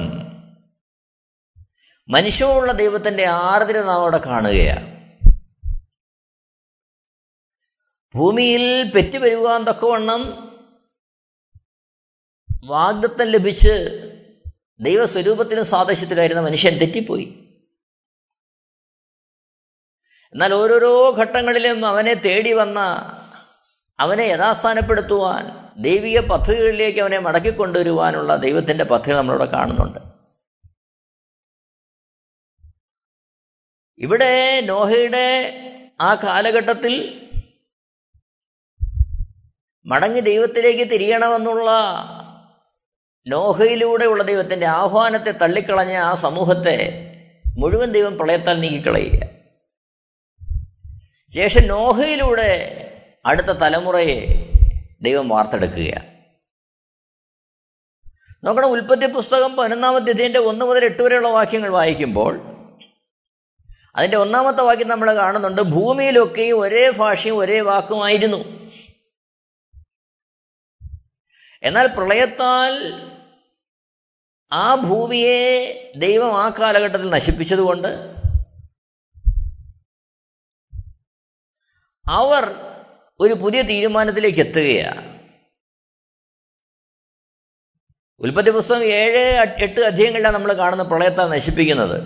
മനുഷ്യമുള്ള 2.09 2.73
ദൈവത്തിന്റെ 2.73 3.27
ആർദ്രത 3.27 3.85
നാം 3.85 4.01
അവിടെ 4.01 4.19
കാണുകയാണ്. 4.19 4.99
ഭൂമിയിൽ 8.15 8.93
പെറ്റുപെരുകാൻ 8.95 9.65
തക്കവണ്ണം 9.65 10.49
വാഗ്ദത്തം 12.65 13.27
ലഭിച്ച് 13.27 14.05
ദൈവസ്വരൂപത്തിലും 14.81 15.65
സാദൃശ്യത്തിലായിരുന്ന 15.65 16.43
മനുഷ്യൻ 16.43 16.79
തെറ്റിപ്പോയി. 16.79 17.45
എന്നാൽ 20.33 20.55
ഓരോരോ 20.55 21.17
ഘട്ടങ്ങളിലും 21.19 21.87
അവനെ 21.87 22.15
തേടി 22.15 22.53
വന്ന 22.53 22.79
അവനെ 24.01 24.23
യഥാസ്ഥാനപ്പെടുത്തുവാൻ 24.23 25.45
ദൈവിക 25.83 26.21
പദ്ധതികളിലേക്ക് 26.21 27.01
അവനെ 27.01 27.19
മടക്കിക്കൊണ്ടുവരുവാനുള്ള 27.19 28.37
ദൈവത്തിന്റെ 28.37 28.85
പദ്ധതി 28.85 29.13
നമ്മളിവിടെ 29.13 29.51
കാണുന്നുണ്ട്. 29.51 29.99
ഇവിടെ 33.99 34.61
നോഹയുടെ 34.61 35.55
ആ 36.01 36.15
കാലഘട്ടത്തിൽ 36.15 37.25
മടങ്ങി 39.87 40.21
ദൈവത്തിലേക്ക് 40.21 40.91
തിരിയണമെന്നുള്ള 40.91 41.71
നോഹയിലൂടെയുള്ള 43.29 44.23
ദൈവത്തിന്റെ 44.23 44.67
ആഹ്വാനത്തെ 44.67 45.31
തള്ളിക്കളഞ്ഞ 45.31 45.93
ആ 45.93 46.15
സമൂഹത്തെ 46.15 47.05
മുഴുവൻ 47.59 47.93
ദൈവം 47.93 48.19
പ്രളയത്താൽ 48.19 48.61
നീക്കിക്കളയുക. 48.61 49.21
ശേഷം 51.35 51.69
നോഹയിലൂടെ 51.69 52.51
അടുത്ത 53.27 53.47
തലമുറയെ 53.47 54.27
ദൈവം 55.03 55.29
വാർത്തെടുക്കുക. 55.29 56.03
നോക്കണം 58.45 58.71
ഉൽപ്പത്തി 58.71 59.13
പുസ്തകം 59.13 59.57
പതിനൊന്നാമത്തെ 59.57 60.11
ഇതിന്റെ 60.11 60.41
ഒന്ന് 60.41 60.65
മുതൽ 60.65 60.85
എട്ട് 60.85 61.03
വരെയുള്ള 61.03 61.29
വാക്യങ്ങൾ 61.29 61.71
വായിക്കുമ്പോൾ 61.71 62.41
അതിന്റെ 63.97 64.17
ഒന്നാമത്തെ 64.17 64.63
വാക്യം 64.63 64.89
നമ്മൾ 64.89 65.15
കാണുന്നുണ്ട് 65.15 65.63
ഭൂമിയിലൊക്കെയും 65.63 66.61
ഒരേ 66.61 66.91
ഭാഷയും 66.91 67.39
ഒരേ 67.39 67.61
വാക്കുമായിരുന്നു. 67.61 68.37
എന്നാൽ 71.63 71.87
പ്രളയത്താൽ 71.87 72.75
ആ 74.53 74.75
ഭൂമിയെ 74.75 75.93
ദൈവം 75.97 76.43
ആ 76.43 76.49
കാലഘട്ടത്തിൽ 76.49 77.11
നശിപ്പിച്ചതുകൊണ്ട് 77.11 77.89
അവർ 82.11 82.55
ഒരു 83.21 83.35
പുതിയ 83.35 83.63
തീരുമാനത്തിലേക്ക് 83.63 84.41
എത്തുകയാണ്. 84.41 85.19
ഉൽപ്പത്തി 88.21 88.51
പുസ്തകം 88.51 88.85
ഏഴ് 88.85 89.19
എട്ട് 89.63 89.81
അധ്യായങ്ങളിലാണ് 89.81 90.35
നമ്മൾ 90.35 90.53
കാണുന്ന 90.53 90.83
പ്രളയത്തെ 90.83 91.23
നശിപ്പിക്കുന്നത്. 91.23 92.01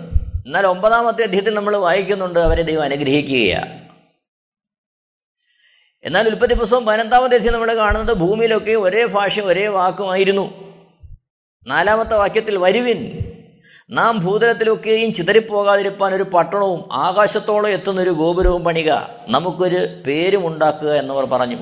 എന്നാൽ 0.45 0.67
ഒമ്പതാമത്തെ 0.67 1.23
അധ്യായത്തിൽ 1.23 1.53
നമ്മൾ 1.53 1.77
വായിക്കുന്നുണ്ട് 1.77 2.39
അവരെ 2.39 2.61
ദൈവം 2.61 2.83
അനുഗ്രഹിക്കുകയാണ്. 2.83 3.89
എന്നാൽ 6.03 6.27
ഉൽപ്പത്തി 6.27 6.53
പുസ്തകം 6.53 6.85
പതിനെട്ടാമത്തെ 6.85 7.35
അധ്യായം 7.35 7.53
നമ്മൾ 7.53 7.75
കാണുന്നത് 7.75 8.17
ഭൂമിയിലൊക്കെ 8.17 8.71
ഒരേ 8.71 9.05
ഭാഷ 9.05 9.39
ഒരേ 9.39 9.67
വാക്കുമായിരുന്നു. 9.67 10.72
നാലാമത്തെ 11.67 12.15
വാക്യത്തിൽ 12.15 12.57
വരുവിൻ. 12.57 13.19
നാം 13.89 14.19
ഭൂതലത്തിലൊക്കെയും 14.19 15.13
ചിതറിപ്പോകാതിരിപ്പാൻ 15.13 16.13
ഒരു 16.13 16.23
പട്ടണവും 16.23 16.93
ആകാശത്തോളം 16.93 17.69
എത്തുന്ന 17.69 18.01
ഒരു 18.01 18.09
ഗോപുരവും 18.09 18.63
പണിക. 18.63 18.91
നമുക്കൊരു 19.27 20.03
പേരും 20.07 20.47
ഉണ്ടാക്കുക 20.47 20.93
എന്നവർ 20.93 21.25
പറഞ്ഞു. 21.25 21.57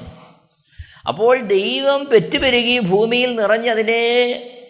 അപ്പോൾ 1.08 1.42
ദൈവം 1.42 2.06
പെറ്റുപെരുകി 2.06 2.80
ഭൂമിയിൽ 2.80 3.36
നിറഞ്ഞതിനെ 3.36 4.04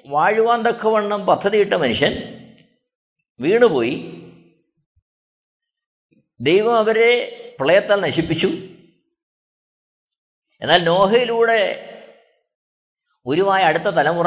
വാഴുവാൻ 0.07 0.61
തക്കവണ്ണം 0.61 1.25
പദ്ധതിയിട്ട 1.25 1.73
മനുഷ്യൻ 1.73 2.45
വീണുപോയി. 3.39 4.21
ദൈവം 6.39 6.77
അവരെ 6.77 7.37
പ്രളയത്താൽ 7.59 8.01
നശിപ്പിച്ചു. 8.01 8.47
എന്നാൽ 10.61 10.83
നോഹയിലൂടെ 10.83 11.87
ഉരുവായ 13.25 13.63
അടുത്ത 13.63 13.83
തലമുറ 13.83 14.25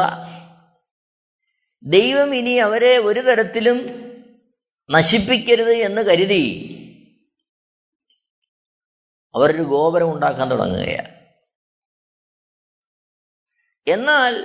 ദൈവം 1.85 2.35
ഇനി 2.35 2.50
അവരെ 2.50 2.99
ഒരു 2.99 3.21
തരത്തിലും 3.21 4.05
നശിപ്പിക്കരുത് 4.91 5.71
എന്ന് 5.71 6.03
കരുതി 6.03 6.71
അവരൊരു 9.35 9.62
ഗോപുരം 9.62 10.12
ഉണ്ടാക്കാൻ 10.12 10.50
തുടങ്ങുകയാണ്. 10.50 11.14
എന്നാൽ 13.87 14.45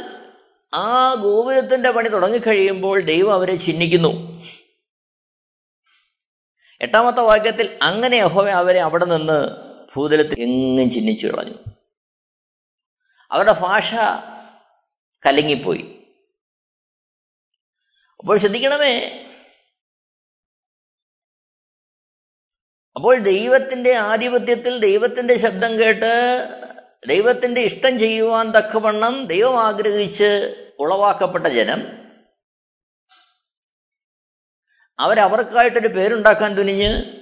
ആ 0.73 1.13
ഗോപുരത്തിന്റെ 1.13 1.91
പണി 1.91 2.09
തുടങ്ങിക്കഴിയുമ്പോൾ 2.09 3.01
ദൈവം 3.01 3.33
അവരെ 3.33 3.55
ചിഹ്നിക്കുന്നു 3.55 4.41
എട്ടാമത്തെ 6.81 7.21
വാക്യത്തിൽ 7.21 7.79
അങ്ങനെ 7.81 8.15
യഹോവ 8.15 8.49
അവരെ 8.49 8.79
അവിടെ 8.79 9.05
നിന്ന് 9.05 9.49
ഭൂതലത്തിൽ 9.95 10.41
എങ്ങും 10.41 10.89
ചിഹ്നിച്ചു 10.89 11.27
കളഞ്ഞു. 11.27 11.53
അവരുടെ 13.31 13.51
ഭാഷ 13.51 13.93
കലങ്ങിപ്പോയി. 15.25 15.98
അപ്പോൾ 18.19 18.37
ശ്രദ്ധിക്കണമേ. 18.37 19.25
അപ്പോൾ 22.95 23.19
ദൈവത്തിന്റെ 23.19 23.93
ആധിപത്യത്തിൽ 23.93 24.79
ദൈവത്തിന്റെ 24.79 25.37
ശബ്ദം 25.37 25.79
കേട്ട് 25.79 26.11
ദൈവത്തിന്റെ 27.07 27.61
ഇഷ്ടം 27.61 27.99
ചെയ്യുവാൻ 27.99 28.51
തക്കവണ്ണം 28.51 29.27
ദൈവം 29.27 29.59
ആഗ്രഹിച്ച് 29.59 30.57
ഉളവാക്കപ്പെട്ട 30.79 31.47
ജനം 31.47 31.99
അവരവർക്കായിട്ടൊരു 34.99 35.87
പേരുണ്ടാക്കാൻ 35.87 36.57
തുനിഞ്ഞ് 36.57 37.19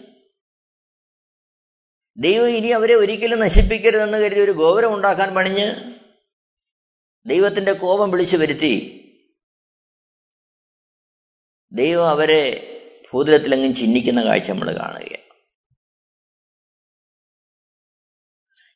ദൈവം 2.17 2.47
ഇനി 2.49 2.67
അവരെ 2.67 2.93
ഒരിക്കലും 2.93 3.39
നശിപ്പിക്കരുതെന്ന് 3.39 4.17
കരുതി 4.17 4.39
ഒരു 4.39 4.51
ഗോപുരം 4.51 4.93
ഉണ്ടാക്കാൻ 4.93 5.35
പണിഞ്ഞ് 5.35 5.97
ദൈവത്തിന്റെ 7.25 7.73
കോപം 7.73 8.11
വിളിച്ചു 8.11 8.37
വരുത്തി. 8.37 9.06
ദൈവം 11.71 12.09
അവരെ 12.09 12.73
ഭൂതലത്തിലെങ്ങും 13.13 13.73
ചിഹ്നിക്കുന്ന 13.73 14.23
കാഴ്ച 14.23 14.51
നമ്മൾ 14.51 14.71
കാണുകയാണ്. 14.71 15.27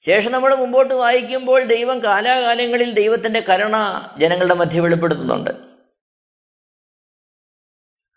ശേഷം 0.02 0.32
നമ്മൾ 0.32 0.56
മുമ്പോട്ട് 0.56 0.94
വായിക്കുമ്പോൾ 0.94 1.64
ദൈവം 1.64 2.04
കാലാകാലങ്ങളിൽ 2.04 2.94
ദൈവത്തിന്റെ 2.94 3.40
കരുണ 3.40 3.76
ജനങ്ങളുടെ 4.20 4.54
മധ്യ 4.54 4.80
വെളിപ്പെടുത്തുന്നുണ്ട്. 4.80 5.50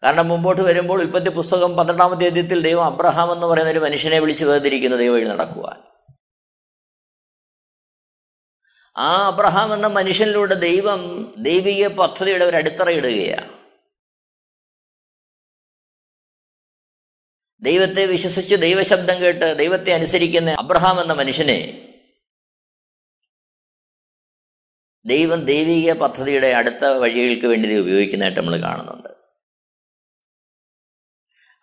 കാരണം 0.03 0.29
മുമ്പോട്ട് 0.29 0.63
വരുമ്പോൾ 0.63 1.03
ഉൽപ്പത്തി 1.03 1.31
പുസ്തകം 1.31 1.77
പന്ത്രണ്ടാമത്തെ 1.77 2.27
അധ്യയത്തിൽ 2.27 2.63
ദൈവം 2.63 2.85
അബ്രഹാം 2.85 3.33
എന്ന് 3.33 3.47
പറയുന്ന 3.47 3.71
ഒരു 3.71 3.79
മനുഷ്യനെ 3.79 4.19
വിളിച്ചു 4.19 4.45
വേദിരിക്കുന്ന 4.45 4.97
ദൈവം 4.97 5.29
നടക്കുവാൻ. 5.29 5.83
ആ 8.97 9.27
അബ്രഹാം 9.27 9.75
എന്ന 9.75 9.87
മനുഷ്യനിലൂടെ 9.87 10.55
ദൈവം 10.55 11.35
ദൈവിക 11.39 11.87
പദ്ധതിയുടെ 11.87 12.45
ഒരു 12.45 12.57
അടിത്തറയിടുകയാണ് 12.57 13.64
ദൈവത്തെ 17.65 18.07
വിശ്വസിച്ച് 18.07 18.55
ദൈവശബ്ദം 18.55 19.21
കേട്ട് 19.21 19.59
ദൈവത്തെ 19.59 19.93
അനുസരിക്കുന്ന 19.93 20.51
അബ്രഹാം 20.51 21.01
എന്ന 21.01 21.13
മനുഷ്യനെ 21.13 21.81
ദൈവം 25.07 25.45
ദൈവിക 25.45 25.93
പദ്ധതിയുടെ 25.93 26.47
അടുത്ത 26.47 26.85
വഴികൾക്ക് 26.85 27.47
വേണ്ടി 27.47 27.79
ഉപയോഗിക്കുന്നതായിട്ട് 27.79 28.41
നമ്മൾ 28.41 28.63
കാണുന്നുണ്ട്. 28.63 29.09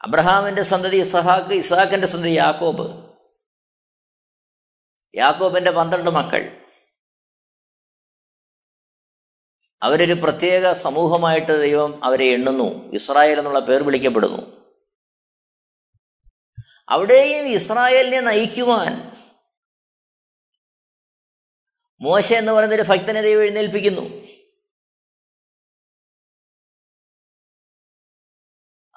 അബ്രഹാമിന്റെ 0.01 0.63
സന്തതി 0.63 0.97
ഇസഹാക്ക് 0.97 1.53
ഇസഹാക്കിന്റെ 1.53 2.07
സന്തതി 2.07 2.29
യാക്കോബ്. 2.29 3.15
യാക്കോബിന്റെ 5.15 5.71
പന്ത്രണ്ട് 5.71 6.11
മക്കൾ. 6.11 6.65
അവരൊരു 9.81 10.13
പ്രത്യേക 10.13 10.71
സമൂഹമായിട്ട് 10.71 11.61
ദൈവം 11.61 12.05
അവരെ 12.05 12.25
എണ്ണുന്നു. 12.25 12.91
ഇസ്രായേൽ 12.93 13.39
എന്നുള്ള 13.39 13.59
പേർ 13.59 13.83
വിളിക്കപ്പെടുന്നു. 13.83 14.60
അവിടെയും 16.89 17.45
ഇസ്രായേലിനെ 17.45 18.19
നയിക്കുവാൻ 18.19 19.11
മോശ 22.01 22.33
എന്ന് 22.33 22.51
പറയുന്നൊരു 22.51 22.81
ഭക്തനെ 22.81 23.21
ദൈവം 23.21 23.41
എഴുന്നേൽപ്പിക്കുന്നു. 23.41 24.01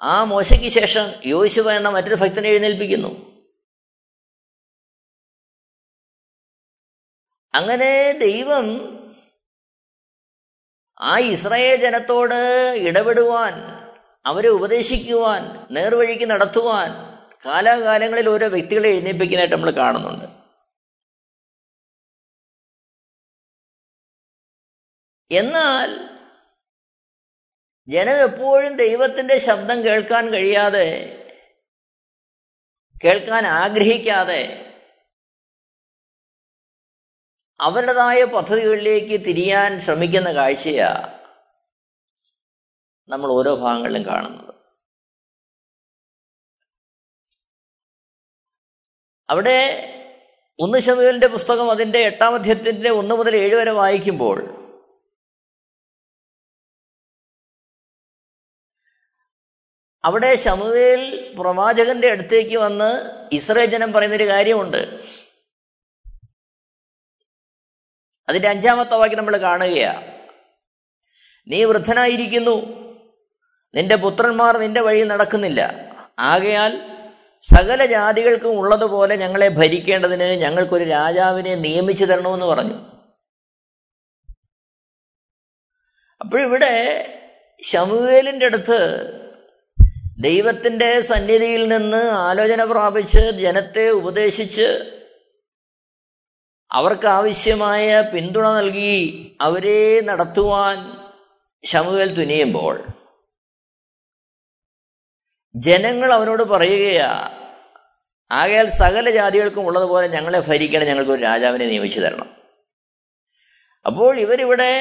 ആ 0.01 0.23
മോശയ്ക്ക് 0.23 0.69
ശേഷം 0.69 1.13
യോശുവ 1.25 1.71
എന്ന 1.71 1.89
മറ്റൊരു 1.89 2.15
ഭക്തനെ 2.15 2.49
എഴുന്നേൽപ്പിക്കുന്നു. 2.49 3.35
അങ്ങനെ 7.55 8.11
ദൈവം 8.11 8.95
ആ 10.99 11.19
ഇസ്രായേൽ 11.19 11.81
ജനത്തോട് 11.81 12.35
ഇടപെടുവാൻ 12.77 13.53
അവരെ 14.25 14.47
ഉപദേശിക്കുവാൻ 14.49 15.43
നേർവഴിക്ക് 15.71 16.29
നടത്തുവാൻ 16.29 17.14
കാലാകാലങ്ങളിൽ 17.45 18.29
ഓരോ 18.29 18.47
വ്യക്തികളെ 18.47 18.89
എഴുന്നേൽപ്പിക്കുന്നതായിട്ട് 18.89 19.55
നമ്മൾ 19.55 19.71
കാണുന്നുണ്ട്. 19.71 20.25
എന്നാൽ 25.31 26.15
ജനം 27.87 28.31
എപ്പോഴും 28.31 28.77
ദൈവത്തിന്റെ 28.77 29.37
ശബ്ദം 29.37 29.83
കേൾക്കാൻ 29.85 30.33
കഴിയാതെ 30.33 31.21
കേൾക്കാൻ 33.05 33.47
ആഗ്രഹിക്കാതെ 33.47 34.71
അവരുടേതായ 37.59 38.23
പദ്ധതികളിലേക്ക് 38.23 39.25
തിരിയാൻ 39.25 39.79
ശ്രമിക്കുന്ന 39.79 40.33
കാഴ്ചയാണ് 40.33 41.25
നമ്മൾ 43.09 43.31
ഓരോ 43.31 43.55
ഭാഗങ്ങളിലും 43.55 44.05
കാണുന്നത്. 44.05 44.54
അവിടെ 49.29 49.91
ഒന്ന് 50.59 50.79
ശമുവേലിന്റെ 50.79 51.27
പുസ്തകം 51.27 51.71
അതിന്റെ 51.71 51.99
എട്ടാം 51.99 52.35
അധ്യയത്തിന്റെ 52.35 52.89
ഒന്ന് 52.89 53.15
മുതൽ 53.15 53.35
ഏഴ് 53.35 53.55
വരെ 53.55 53.71
വായിക്കുമ്പോൾ 53.71 54.65
അവിടെ 60.05 60.35
ശമുവേൽ 60.35 61.35
പ്രവാചകന്റെ 61.39 62.11
അടുത്തേക്ക് 62.11 62.57
വന്ന് 62.57 63.11
ഇസ്രയേൽ 63.35 63.65
ജനം 63.65 63.93
പറയുന്നൊരു 63.93 64.27
കാര്യമുണ്ട്. 64.27 65.01
അതിന്റെ 68.29 68.47
അഞ്ചാമത്തെ 68.47 68.95
വാക്യം 68.95 69.17
നമ്മൾ 69.17 69.37
കാണുകയാണ് 69.37 70.25
നീ 71.47 71.63
വൃദ്ധനായിരിക്കുന്നു. 71.63 72.85
നിന്റെ 73.75 73.95
പുത്രന്മാർ 73.95 74.57
നിന്റെ 74.57 74.81
വഴിയിൽ 74.81 75.07
നടക്കുന്നില്ല. 75.07 75.61
ആകയാൽ 76.19 76.94
സകല 77.45 77.85
ജാതികൾക്കും 77.85 78.57
ഉള്ളതുപോലെ 78.59 79.15
ഞങ്ങളെ 79.15 79.47
ഭരിക്കേണ്ടതിന് 79.49 80.35
ഞങ്ങൾക്കൊരു 80.35 80.83
രാജാവിനെ 80.83 81.55
നിയമിച്ചു 81.55 82.05
തരണമെന്ന് 82.05 82.45
പറഞ്ഞു. 82.45 82.77
അപ്പോഴിവിടെ 86.21 86.73
ഷമുവേലിന്റെ 87.63 88.45
അടുത്ത് 88.45 88.79
ദൈവത്തിന്റെ 90.17 91.01
സന്നിധിയിൽ 91.01 91.67
നിന്ന് 91.67 92.03
ആലോചന 92.11 92.63
പ്രാപിച്ച് 92.63 93.31
ജനത്തെ 93.39 93.89
ഉപദേശിച്ച് 93.89 94.67
അവർക്ക് 96.71 97.07
ആവശ്യമായ 97.07 98.01
പിന്തുണ 98.13 98.47
നൽകി 98.49 98.95
അവരെ 99.41 100.01
നടത്തുവാൻ 100.01 100.77
ശമുവേൽ 101.63 102.15
തുനിയുമ്പോൾ 102.15 102.75
ജനങ്ങൾ 105.55 106.13
അവനോട് 106.13 106.43
പറയുകയാ 106.43 107.31
ആകയാൽ 108.31 108.69
സകല 108.69 109.09
ജാതികൾക്കും 109.09 109.65
ഉള്ളതുപോലെ 109.65 110.07
ഞങ്ങളെ 110.07 110.39
ഭരിക്കണം 110.39 110.85
ഞങ്ങൾക്ക് 110.85 111.11
ഒരു 111.11 111.21
രാജാവിനെ 111.21 111.65
നിയമിച്ചു 111.65 111.99
തരണം. 111.99 112.35
അപ്പോൾ 113.85 114.19
ഇവരിവിടെ 114.19 114.71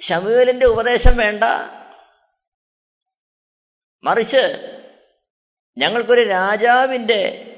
ഷമുവേലിന്റെ 0.00 0.66
ഉപദേശം 0.66 1.16
വേണ്ട. 1.16 1.44
മറിച്ച് 4.04 4.72
ഞങ്ങൾക്കൊരു 5.78 6.28
രാജാവിന്റെ 6.28 7.52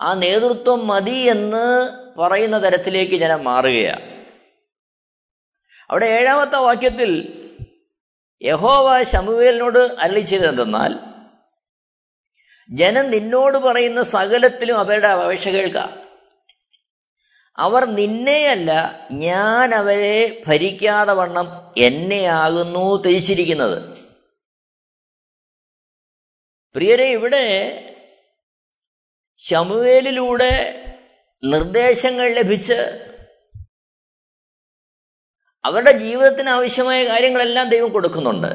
ആ 0.00 0.14
നേതൃത്വം 0.14 0.86
മതി 0.86 1.16
എന്ന് 1.16 1.66
പറയുന്ന 2.18 2.58
തരത്തിലേക്ക് 2.58 3.16
ജനം 3.16 3.44
മാറുകയാണ് 3.44 4.26
അവിടെ 5.90 6.06
ഏഴാമത്തെ 6.06 6.56
വാക്യത്തിൽ 6.56 7.41
യഹോവ 8.42 9.02
ശമുവേലിനോട് 9.02 9.78
അരളി 9.78 10.20
ചെയ്തതെന്നാൽ 10.20 10.92
ജനം 12.70 13.10
നിന്നോട് 13.10 13.58
പറയുന്ന 13.58 14.02
സകലത്തിലും 14.02 14.78
അവരുടെ 14.78 15.06
അപേക്ഷ 15.08 15.48
കേൾക്കാം. 15.48 16.02
അവർ 17.58 17.84
നിന്നെയല്ല 17.84 18.70
ഞാൻ 19.12 19.74
അവരെ 19.74 20.42
ഭരിക്കാതെ 20.46 21.12
വണ്ണം 21.12 21.72
എന്നെയാകുന്നു 21.78 23.02
തിരിച്ചിരിക്കുന്നത് 23.02 24.02
പ്രിയരെ 26.74 27.10
ഇവിടെ 27.10 27.44
ശമുവേലിലൂടെ 29.38 30.52
നിർദ്ദേശങ്ങൾ 31.42 32.32
ലഭിച്ച് 32.34 33.11
അവരുടെ 35.64 35.92
ജീവിതത്തിന് 35.92 36.48
ആവശ്യമായ 36.48 37.04
കാര്യങ്ങളെല്ലാം 37.04 37.68
ദൈവം 37.68 37.92
കൊടുക്കുന്നുണ്ട്. 37.92 38.46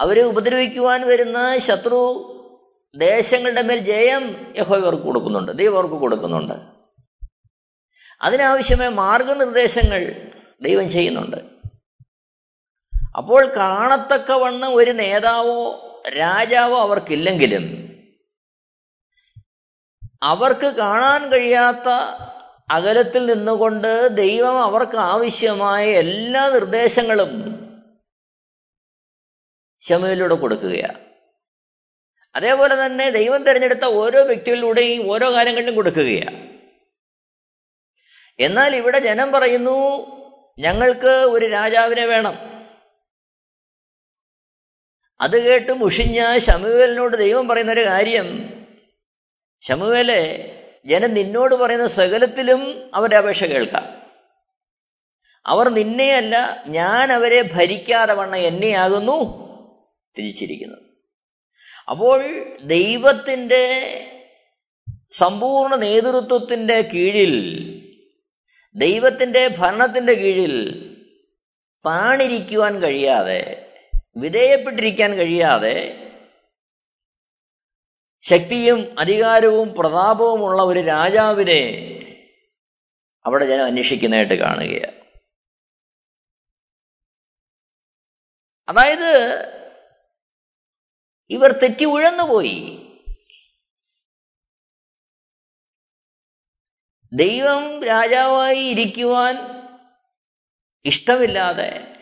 അവരെ 0.00 0.22
ഉപദ്രവിക്കുവാൻ 0.22 1.06
വരുന്ന 1.06 1.58
ശത്രു 1.58 2.28
ദേശങ്ങളുടെ 2.96 3.62
മേൽ 3.62 3.78
ജയം 3.78 4.54
യഹോ 4.58 4.76
ഇവർക്ക് 4.76 5.02
കൊടുക്കുന്നുണ്ട്. 5.02 5.52
ദൈവം 5.52 5.74
അവർക്ക് 5.74 5.94
കൊടുക്കുന്നുണ്ട്. 5.94 6.54
അതിനാവശ്യമായ 8.22 8.88
മാർഗനിർദ്ദേശങ്ങൾ 8.88 10.32
ദൈവം 10.62 10.90
ചെയ്യുന്നുണ്ട്. 10.90 11.36
അപ്പോൾ 13.16 13.56
കാണത്തക്കവണ്ണം 13.56 14.74
ഒരു 14.74 14.90
നേതാവോ 14.90 15.88
രാജാവോ 16.18 16.78
അവർക്കില്ലെങ്കിലും 16.78 17.88
അവർക്ക് 20.22 20.66
കാണാൻ 20.66 21.30
കഴിയാത്ത 21.30 21.88
അകലത്തിൽ 22.72 23.26
നിന്നുകൊണ്ട് 23.26 24.08
ദൈവം 24.16 24.62
അവർക്ക് 24.62 24.96
ആവശ്യമായ 24.96 25.90
എല്ലാ 25.90 26.48
നിർദ്ദേശങ്ങളും 26.48 27.62
ക്ഷമയിലൂടെ 29.80 30.34
കൊടുക്കുകയാണ്. 30.34 31.12
അതേപോലെ 32.34 32.86
തന്നെ 32.86 33.10
ദൈവം 33.10 33.44
തിരഞ്ഞെടുത്ത 33.44 33.84
ഓരോ 33.84 34.22
വ്യക്തികളിലൂടെയും 34.22 35.10
ഓരോ 35.10 35.34
കാര്യങ്ങളിലും 35.34 35.74
കൊടുക്കുകയാണ്. 35.74 36.58
എന്നാൽ 38.40 38.76
ഇവിടെ 38.76 38.98
ജനം 38.98 39.32
പറയുന്നു 39.32 39.78
ഞങ്ങൾക്ക് 40.58 41.06
ഒരു 41.06 41.46
രാജാവിനെ 41.46 42.06
വേണം. 42.06 42.52
അത് 45.20 45.44
കേട്ട് 45.44 45.72
മുഷിഞ്ഞ 45.72 46.38
ശമുവേലിനോട് 46.38 47.16
ദൈവം 47.16 47.48
പറയുന്ന 47.48 47.72
ഒരു 47.72 47.86
കാര്യം 47.86 48.28
ശമുവേലെ 49.60 50.22
ജനം 50.86 51.14
നിന്നോട് 51.14 51.54
പറയുന്ന 51.54 51.86
സകലത്തിലും 51.86 52.90
അവരുടെ 52.94 53.16
അപേക്ഷ 53.16 53.44
കേൾക്കാം. 53.44 53.84
അവർ 55.46 55.68
നിന്നെയല്ല 55.68 56.34
ഞാൻ 56.66 57.12
അവരെ 57.12 57.42
ഭരിക്കാതെ 57.42 58.14
വണ്ണം 58.14 58.36
എന്നെയാകുന്നു 58.36 59.16
തിരിച്ചിരിക്കുന്നത് 60.16 60.82
അപ്പോൾ 61.88 62.20
ദൈവത്തിന്റെ 62.62 63.64
സമ്പൂർണ 65.12 65.74
നേതൃത്വത്തിന്റെ 65.76 66.80
കീഴിൽ 66.82 67.34
ദൈവത്തിന്റെ 68.74 69.48
ഭരണത്തിന്റെ 69.48 70.12
കീഴിൽ 70.14 70.54
താണിരിക്കുവാൻ 71.84 72.82
കഴിയാതെ 72.82 73.68
വിധേയപ്പെട്ടിരിക്കാൻ 74.16 75.16
കഴിയാതെ 75.16 75.76
ശക്തിയും 78.22 78.98
അധികാരവും 78.98 79.74
പ്രതാപവുമുള്ള 79.74 80.62
ഒരു 80.62 80.80
രാജാവിനെ 80.80 81.62
അവിടെ 83.26 83.44
ജനം 83.44 83.64
അന്വേഷിക്കുന്നതായിട്ട് 83.64 84.34
കാണുകയാണ്. 84.34 85.02
അതായത് 88.68 89.12
ഇവർ 91.30 91.52
തെറ്റി 91.52 91.84
ഉഴന്നുപോയി. 91.84 92.78
ദൈവം 97.12 97.84
രാജാവായി 97.84 98.58
ഇരിക്കുവാൻ 98.58 99.34
ഇഷ്ടമില്ലാതെ 100.84 101.96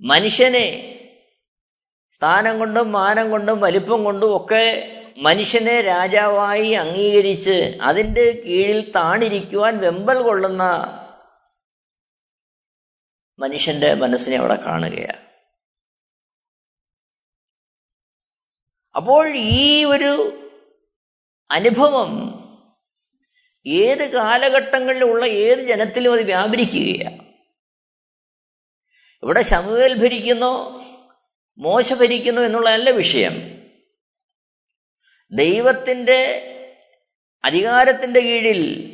മനുഷ്യനെ 0.00 0.99
സ്ഥാനം 2.22 2.58
കൊണ്ടും 2.58 2.92
മാനം 2.92 3.30
കൊണ്ടും 3.30 3.60
വലിപ്പം 3.60 4.04
കൊണ്ടും 4.04 4.36
ഒക്കെ 4.36 4.96
മനുഷ്യനെ 5.18 5.80
രാജാവായി 5.80 6.70
അംഗീകരിച്ച് 6.70 7.78
അതിന്റെ 7.82 8.42
കീഴിൽ 8.46 8.92
താണിരിക്കുവാൻ 8.92 9.78
വെമ്പൽ 9.78 10.22
കൊള്ളുന്ന 10.22 10.62
മനുഷ്യന്റെ 13.38 13.94
മനസ്സിനെ 13.94 14.36
അവിടെ 14.36 14.54
കാണുകയാണ്. 14.54 15.26
അപ്പോൾ 18.96 19.36
ഈ 19.36 19.84
ഒരു 19.84 20.12
അനുഭവം 21.50 22.10
ഏത് 23.66 24.12
കാലഘട്ടങ്ങളിലുള്ള 24.12 25.26
ഏത് 25.26 25.58
ജനത്തിലും 25.58 26.12
അത് 26.12 26.22
വ്യാപരിക്കുകയാണ്. 26.22 27.24
ഇവിടെ 29.22 29.42
ശമുവേൽ 29.42 30.02
ഭരിക്കുന്നോ 30.02 30.82
മോശ 31.60 31.92
ഭരിക്കുന്നു 31.92 32.40
എന്നുള്ളതല്ല 32.40 32.90
വിഷയം. 32.90 33.34
ദൈവത്തിന്റെ 35.32 36.46
അധികാരത്തിന്റെ 37.44 38.20
കീഴിൽ 38.20 38.86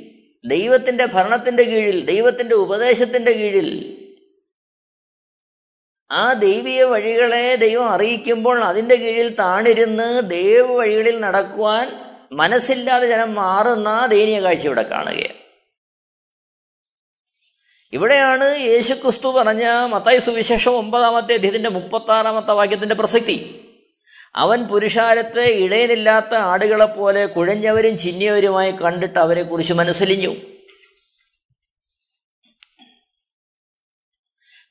ദൈവത്തിന്റെ 0.44 1.06
ഭരണത്തിന്റെ 1.06 1.62
കീഴിൽ 1.62 2.06
ദൈവത്തിന്റെ 2.06 2.54
ഉപദേശത്തിന്റെ 2.54 3.32
കീഴിൽ 3.32 3.96
ആ 6.10 6.32
ദൈവീയ 6.32 6.82
വഴികളെ 6.82 7.56
ദൈവം 7.56 7.90
അറിയിക്കുമ്പോൾ 7.90 8.64
അതിന്റെ 8.64 8.94
കീഴിൽ 8.94 9.34
താണിരുന്ന് 9.34 10.30
ദൈവ 10.30 10.72
വഴികളിൽ 10.72 11.20
നടക്കുവാൻ 11.20 11.92
മനസ്സില്ലാതെ 12.32 13.06
ജനം 13.06 13.34
മാറുന്ന 13.34 14.06
ദയനീയ 14.06 14.40
കാഴ്ച 14.40 14.64
ഇവിടെ 14.64 14.82
കാണുകയാണ്. 14.82 15.45
ഇവിടെയാണ് 17.92 18.56
യേശുക്രിസ്തു 18.56 19.28
പറഞ്ഞ 19.28 19.68
മത്തായി 19.68 20.18
സുവിശേഷം 20.18 20.70
ഒമ്പതാമത്തെ 20.70 21.34
അദ്ദേഹത്തിന്റെ 21.34 21.70
മുപ്പത്താറാമത്തെ 21.70 22.52
വാക്യത്തിന്റെ 22.52 22.94
പ്രസക്തി. 22.94 23.62
അവൻ 24.34 24.62
പുരുഷാരത്തെ 24.62 25.48
ഇടയനില്ലാത്ത 25.48 26.34
ആടുകളെപ്പോലെ 26.34 27.26
കുഴഞ്ഞവരും 27.26 27.98
ചിന്നിയവരുമായി 27.98 28.70
കണ്ടിട്ട് 28.70 29.18
അവരെക്കുറിച്ച് 29.18 29.72
മനസ്സിലിഞ്ഞു. 29.72 30.34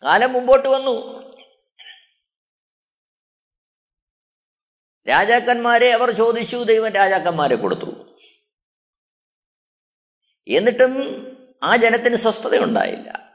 കാലം 0.03 0.33
മുമ്പോട്ട് 0.33 0.69
വന്നു. 0.69 1.25
രാജാക്കന്മാരെ 5.09 5.91
അവർ 5.91 6.11
ചോദിച്ചു 6.11 6.57
ദൈവം 6.57 6.89
രാജാക്കന്മാരെ 6.89 7.55
കൊടുത്തു. 7.55 8.15
എന്നിട്ടും 10.47 11.34
ആ 11.65 11.75
ജനത്തിന് 11.75 12.15
സ്വസ്ഥതയുണ്ടായില്ല. 12.15 13.25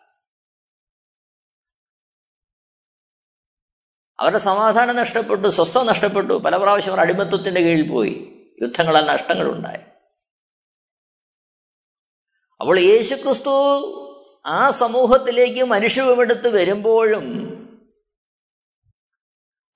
അവരുടെ 4.20 4.38
സമാധാനം 4.38 4.96
നഷ്ടപ്പെട്ടു 4.96 5.48
സ്വസ്ഥത 5.48 5.82
നഷ്ടപ്പെട്ടു. 5.82 6.32
പല 6.32 6.56
പ്രാവശ്യം 6.56 6.92
അവർ 6.92 7.00
അടിമത്വത്തിന്റെ 7.00 7.60
കീഴിൽ 7.60 7.90
പോയി. 7.90 8.36
യുദ്ധങ്ങളാൽ 8.62 9.04
നഷ്ടങ്ങളുണ്ടായി. 9.04 9.84
അപ്പോൾ 12.60 12.78
യേശുക്രിസ്തു 12.78 13.50
ആ 14.46 14.70
സമൂഹത്തിലേക്ക് 14.70 15.64
മനുഷ്യവുമെടുത്ത് 15.64 16.48
വരുമ്പോഴും 16.48 17.50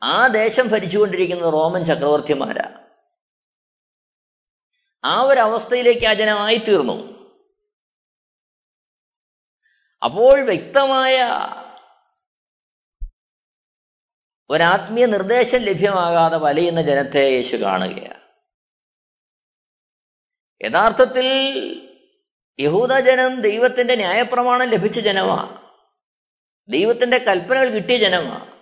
ആ 0.03 0.27
ദേശം 0.27 0.69
ഭരിച്ചുകൊണ്ടിരിക്കുന്ന 0.69 1.51
റോമൻ 1.51 1.85
ചക്രവർത്തിമാരാ. 1.85 2.91
ആ 5.05 5.23
ഒരു 5.23 5.41
അവസ്ഥയിലേക്ക് 5.41 6.07
ആ 6.07 6.13
ജനമായി 6.13 6.57
തീർന്നു 6.57 7.24
അപ്പോൾ 10.03 10.41
വ്യക്തമായ 10.41 11.17
ഒരാത്മീയ 14.51 15.07
നിർദ്ദേശം 15.07 15.59
ലഭ്യമാകാതെ 15.59 16.37
വലയുന്ന 16.37 16.83
ജനത്തെ 16.83 17.21
യേശു 17.21 17.57
കാണുകയാണ്. 17.57 18.21
യഥാർത്ഥത്തിൽ 20.65 21.27
യഹൂദജനം 22.61 23.41
ദൈവത്തിന്റെ 23.41 23.95
ന്യായപ്രമാണം 23.97 24.69
ലഭിച്ച 24.69 24.99
ജനമാണ് 25.01 25.61
ദൈവത്തിന്റെ 26.69 27.19
കൽപ്പനകൾ 27.19 27.69
കിട്ടിയ 27.69 27.97
ജനമാണ് 27.97 28.53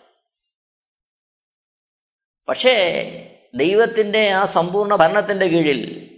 പക്ഷേ 2.49 2.75
ദൈവത്തിന്റെ 3.55 4.31
ആ 4.31 4.45
സമ്പൂർണ 4.45 4.95
ഭരണത്തിന്റെ 4.97 5.47
കീഴിൽ 5.47 6.11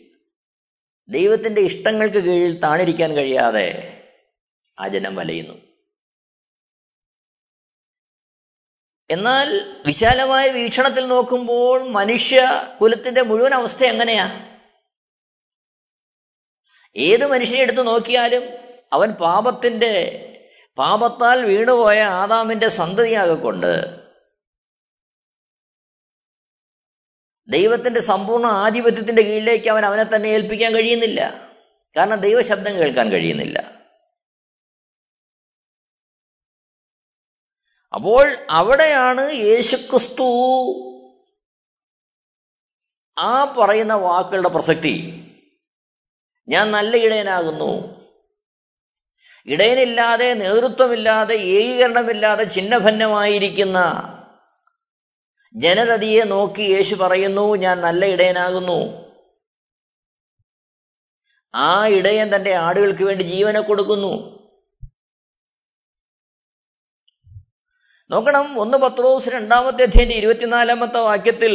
ദൈവത്തിന്റെ 1.09 1.61
ഇഷ്ടങ്ങൾക്ക് 1.61 2.16
കീഴിൽ 2.16 2.61
താണിരിക്കാൻ 2.61 3.12
കഴിയാതെ 3.12 3.93
ആ 4.78 4.88
ജനം 4.88 5.16
വലയുന്നു. 5.16 5.54
എന്നാൽ 9.10 9.80
വിശാലമായ 9.87 10.50
വീക്ഷണത്തിൽ 10.50 11.06
നോക്കുമ്പോൾ 11.06 11.90
മനുഷ്യ 11.90 12.68
കുലത്തിന്റെ 12.80 13.22
മുഴുവൻ 13.22 13.54
അവസ്ഥ 13.54 13.84
എങ്ങനെയാ? 13.84 14.50
ഏത് 16.96 17.26
മനുഷ്യനെ 17.26 17.60
എടുത്ത് 17.60 17.87
നോക്കിയാലും 17.87 18.42
അവൻ 18.92 19.10
പാപത്തിന്റെ 19.10 20.20
പാപത്താൽ 20.78 21.44
വീണുപോയ 21.44 22.00
ആദാമിന്റെ 22.00 22.68
സന്തതിയാകൊണ്ട് 22.68 24.04
ദൈവത്തിന്റെ 27.48 28.00
സമ്പൂർണ 28.00 28.46
ആധിപത്യത്തിന്റെ 28.46 29.22
കീഴിലേക്ക് 29.22 29.68
അവൻ 29.68 29.87
അവനെ 29.87 30.04
തന്നെ 30.04 30.28
ഏൽപ്പിക്കാൻ 30.28 30.74
കഴിയുന്നില്ല. 30.74 31.50
കാരണം 31.96 32.16
ദൈവശബ്ദം 32.16 32.76
കേൾക്കാൻ 32.76 33.12
കഴിയുന്നില്ല. 33.12 33.84
അപ്പോൾ 37.94 38.28
അവിടെയാണ് 38.50 39.33
യേശുക്രിസ്തു 39.33 40.28
ആ 43.18 43.44
പറയുന്ന 43.44 43.94
വാക്കുകളുടെ 43.94 44.48
പ്രസക്തി. 44.48 45.20
ഞാൻ 46.48 46.70
നല്ല 46.70 46.96
ഇടയനാകുന്നു. 46.96 48.04
ഇടയനില്ലാതെ 49.46 50.35
നേതൃത്വമില്ലാതെ 50.35 51.35
ഏകീകരണമില്ലാതെ 51.35 52.44
ചിഹ്നഭന്നമായിരിക്കുന്ന 52.44 53.78
ജനതതിയെ 55.57 56.24
നോക്കി 56.24 56.62
യേശു 56.62 56.94
പറയുന്നു 56.94 57.57
ഞാൻ 57.57 57.80
നല്ല 57.80 58.04
ഇടയനാകുന്നു. 58.04 59.04
ആ 61.54 61.87
ഇടയൻ 61.87 62.37
തന്റെ 62.37 62.54
ആടുകൾക്ക് 62.54 63.04
വേണ്ടി 63.04 63.24
ജീവനെ 63.24 63.61
കൊടുക്കുന്നു. 63.61 64.43
നോക്കണം 68.10 68.60
ഒന്ന് 68.60 68.78
പത്രോസ് 68.78 69.28
രണ്ടാമത്തെ 69.28 69.82
അധ്യയന്റെ 69.82 70.14
ഇരുപത്തിനാലാമത്തെ 70.14 71.00
വാക്യത്തിൽ 71.00 71.54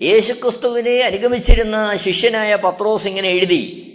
യേശുക്രിസ്തുവിനെ 0.00 1.00
അനുഗമിച്ചിരുന്ന 1.00 1.96
ശിഷ്യനായ 1.96 2.56
പത്രോസ് 2.56 3.08
ഇങ്ങനെ 3.08 3.28
എഴുതി 3.28 3.86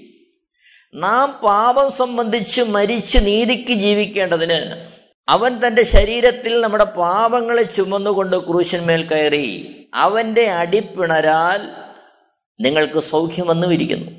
നാം 0.94 1.32
പാപം 1.32 1.92
സംബന്ധിച്ച് 1.92 2.62
മരിച്ച് 2.62 3.18
നീതിക്ക് 3.18 3.74
ജീവിക്കേണ്ടതിന് 3.74 4.90
അവൻ 5.28 5.68
തന്റെ 5.68 5.84
ശരീരത്തിൽ 5.84 6.62
നമ്മുടെ 6.62 6.84
പാപങ്ങളെ 6.84 7.64
ചുമന്നുകൊണ്ട് 7.64 8.38
ക്രൂശന്മേൽ 8.38 9.08
കയറി 9.08 9.88
അവന്റെ 9.94 10.50
അടിപ്പിണരാൽ 10.50 11.86
നിങ്ങൾക്ക് 12.60 13.00
സൗഖ്യം 13.00 13.48
വന്നുമിരിക്കുന്നു. 13.48 14.12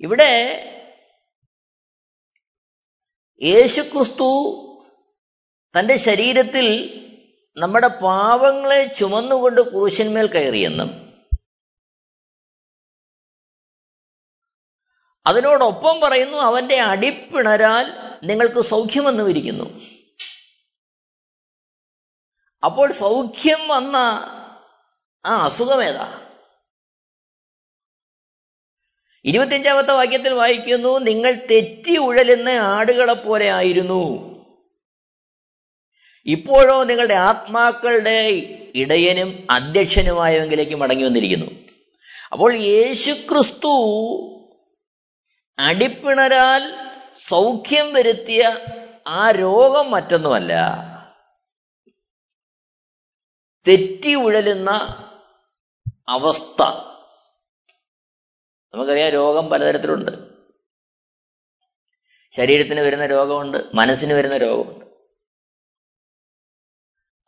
ഇവിടെ 0.00 0.32
യേശുക്രിസ്തു 3.42 4.28
തന്റെ 5.74 5.96
ശരീരത്തിൽ 5.96 6.66
നമ്മുടെ 7.56 7.88
പാവങ്ങളെ 7.88 8.84
ചുമന്നുകൊണ്ട് 8.84 9.60
കുറുശന്മേൽ 9.60 10.26
കയറിയെന്നും 10.26 10.90
അതിനോടൊപ്പം 15.26 16.00
പറയുന്നു 16.00 16.38
അവന്റെ 16.38 16.78
അടിപ്പിണരാൽ 16.78 17.86
നിങ്ങൾക്ക് 18.24 18.60
സൗഖ്യമെന്നും 18.62 19.30
ഇരിക്കുന്നു 19.30 19.66
അപ്പോൾ 22.62 22.92
സൗഖ്യം 22.92 23.68
വന്ന 23.68 23.96
ആ 25.24 25.44
അസുഖമേതാ 25.44 26.06
ഇരുപത്തിയഞ്ചാമത്തെ 29.24 29.92
വാക്യത്തിൽ 29.92 30.32
വായിക്കുന്നു 30.32 30.98
നിങ്ങൾ 30.98 31.32
തെറ്റി 31.50 31.96
ഉഴലുന്ന 31.96 32.48
ആടുകളെ 32.48 33.12
പോലെ 33.12 33.50
ആയിരുന്നു. 33.50 34.32
ഇപ്പോഴോ 36.26 36.84
നിങ്ങളുടെ 36.84 37.14
ആത്മാക്കളുടെ 37.14 38.28
ഇടയനും 38.74 39.46
അധ്യക്ഷനുമായവങ്കിലേക്ക് 39.50 40.74
മടങ്ങി 40.74 41.04
വന്നിരിക്കുന്നു. 41.04 41.46
അപ്പോൾ 42.32 42.54
യേശുക്രിസ്തു 42.54 43.72
അടിപ്പിണരാൽ 45.58 46.90
സൗഖ്യം 47.28 47.92
വരുത്തിയ 47.92 48.58
ആ 49.06 49.30
രോഗം 49.30 49.90
മറ്റൊന്നുമല്ല. 49.90 50.52
തെറ്റി 53.68 54.14
ഉഴലുന്ന 54.14 54.70
അവസ്ഥ. 56.08 56.91
നമുക്കറിയാം 58.74 59.10
രോഗം 59.10 59.50
പലതരത്തിലുണ്ട്. 59.50 60.10
ശരീരത്തിന് 62.30 62.80
വരുന്ന 62.80 63.06
രോഗമുണ്ട് 63.06 63.70
മനസ്സിന് 63.74 64.12
വരുന്ന 64.12 64.36
രോഗമുണ്ട്. 64.36 64.84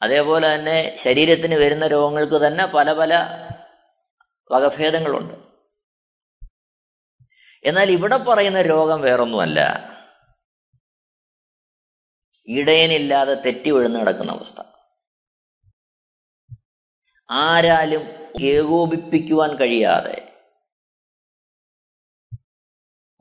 അതേപോലെ 0.02 0.54
തന്നെ 0.54 0.96
ശരീരത്തിന് 0.96 1.54
വരുന്ന 1.54 1.86
രോഗങ്ങൾക്ക് 1.86 2.46
തന്നെ 2.46 2.66
പല 2.66 2.92
പല 2.92 3.14
വകഭേദങ്ങളുണ്ട്. 4.50 5.34
എന്നാൽ 7.64 7.90
ഇവിടെ 7.90 8.16
പറയുന്ന 8.16 8.62
രോഗം 8.62 9.00
വേറൊന്നുമല്ല. 9.00 9.60
ഇടയനില്ലാതെ 12.46 13.34
തെറ്റി 13.34 13.70
വീഴുന്ന 13.70 14.00
നടക്കുന്ന 14.00 14.32
അവസ്ഥ. 14.32 14.62
ആരാലും 17.30 18.02
ഏകോപിപ്പിക്കുവാൻ 18.42 19.56
കഴിയാതെ 19.56 20.33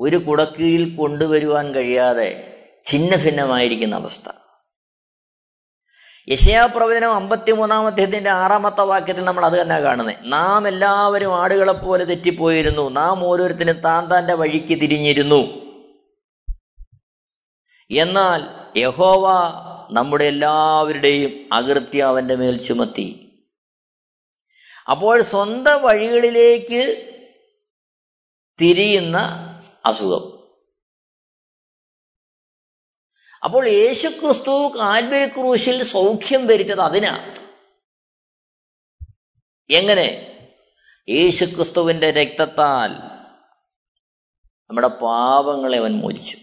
ഒരു 0.03 0.15
കുടക്കീഴിൽ 0.15 0.95
കൊണ്ടുവരുവാൻ 0.95 1.73
കഴിയാതെ 1.73 2.49
ഛിന്ന 2.85 3.15
ഭിന്നമായിരിക്കുന്ന 3.15 3.95
അവസ്ഥ 3.95 4.29
യശയാപ്രവചനം 6.29 7.13
അമ്പത്തിമൂന്നാം 7.13 7.87
അധ്യായത്തിന്റെ 7.87 8.29
ആറാമത്തെ 8.29 8.81
വാക്യത്തിൽ 8.81 9.23
നമ്മൾ 9.23 9.45
അത് 9.45 9.61
തന്നെ 9.61 9.79
കാണുന്നത്. 9.79 10.15
നാം 10.21 10.67
എല്ലാവരും 10.67 11.41
ആടുകളെപ്പോലെ 11.41 12.03
തെറ്റിപ്പോയിരുന്നു. 12.03 12.89
നാം 12.89 13.23
ഓരോരുത്തരും 13.23 13.79
താൻ 13.79 14.11
താന്റെ 14.11 14.33
വഴിക്ക് 14.33 14.81
തിരിഞ്ഞിരുന്നു. 14.81 15.41
എന്നാൽ 17.91 18.41
യഹോവ 18.79 19.29
നമ്മുടെ 19.91 20.25
എല്ലാവരുടെയും 20.25 21.49
അകൃത്യ 21.53 22.03
അവന്റെ 22.03 22.35
മേൽ 22.35 22.57
ചുമത്തി. 22.57 23.29
അപ്പോൾ 24.91 25.21
സ്വന്തം 25.21 25.81
വഴികളിലേക്ക് 25.81 27.11
തിരിയുന്ന 28.61 29.49
അസുഖം. 29.85 30.43
അപ്പോൾ 33.43 33.67
യേശുക്രിസ്തു 33.67 34.77
കാൽവരി 34.79 35.29
ക്രൂശിൽ 35.29 35.83
സൗഖ്യം 35.83 36.47
വരുത്തത് 36.47 36.81
അതിനാ 36.81 37.35
എങ്ങനെ? 39.69 40.29
യേശുക്രിസ്തുവിന്റെ 41.09 42.11
രക്തത്താൽ 42.11 42.89
നമ്മുടെ 44.69 44.87
പാപങ്ങളെ 44.87 45.77
അവൻ 45.77 45.91
മോചിച്ചു. 45.91 46.37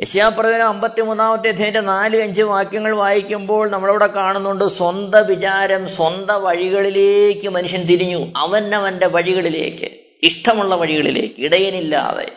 യശാപ്രവചനം 0.00 0.68
അമ്പത്തി 0.68 1.00
മൂന്നാമത്തെ 1.00 1.48
അധ്യായന്റെ 1.48 1.80
നാല് 1.80 2.16
അഞ്ച് 2.16 2.42
വാക്യങ്ങൾ 2.42 2.96
വായിക്കുമ്പോൾ 2.96 3.70
നമ്മളവിടെ 3.70 4.06
കാണുന്നുണ്ട് 4.06 4.64
സ്വന്ത 4.64 5.14
വിചാരം 5.14 5.88
സ്വന്ത 5.88 6.30
വഴികളിലേക്ക് 6.30 7.48
മനുഷ്യൻ 7.48 7.82
തിരിഞ്ഞു. 7.82 8.32
അവനവന്റെ 8.36 9.06
വഴികളിലേക്ക്. 9.06 9.99
ഇഷ്ടമുള്ള 10.22 10.74
വഴികളിലേക്ക് 10.74 11.34
ഇടയനില്ലാതെ 11.38 12.32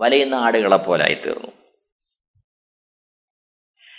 വലയുന്ന 0.00 0.34
ആടുകളെ 0.34 0.76
പോലായി 0.76 1.14
തീർന്നു 1.14 1.52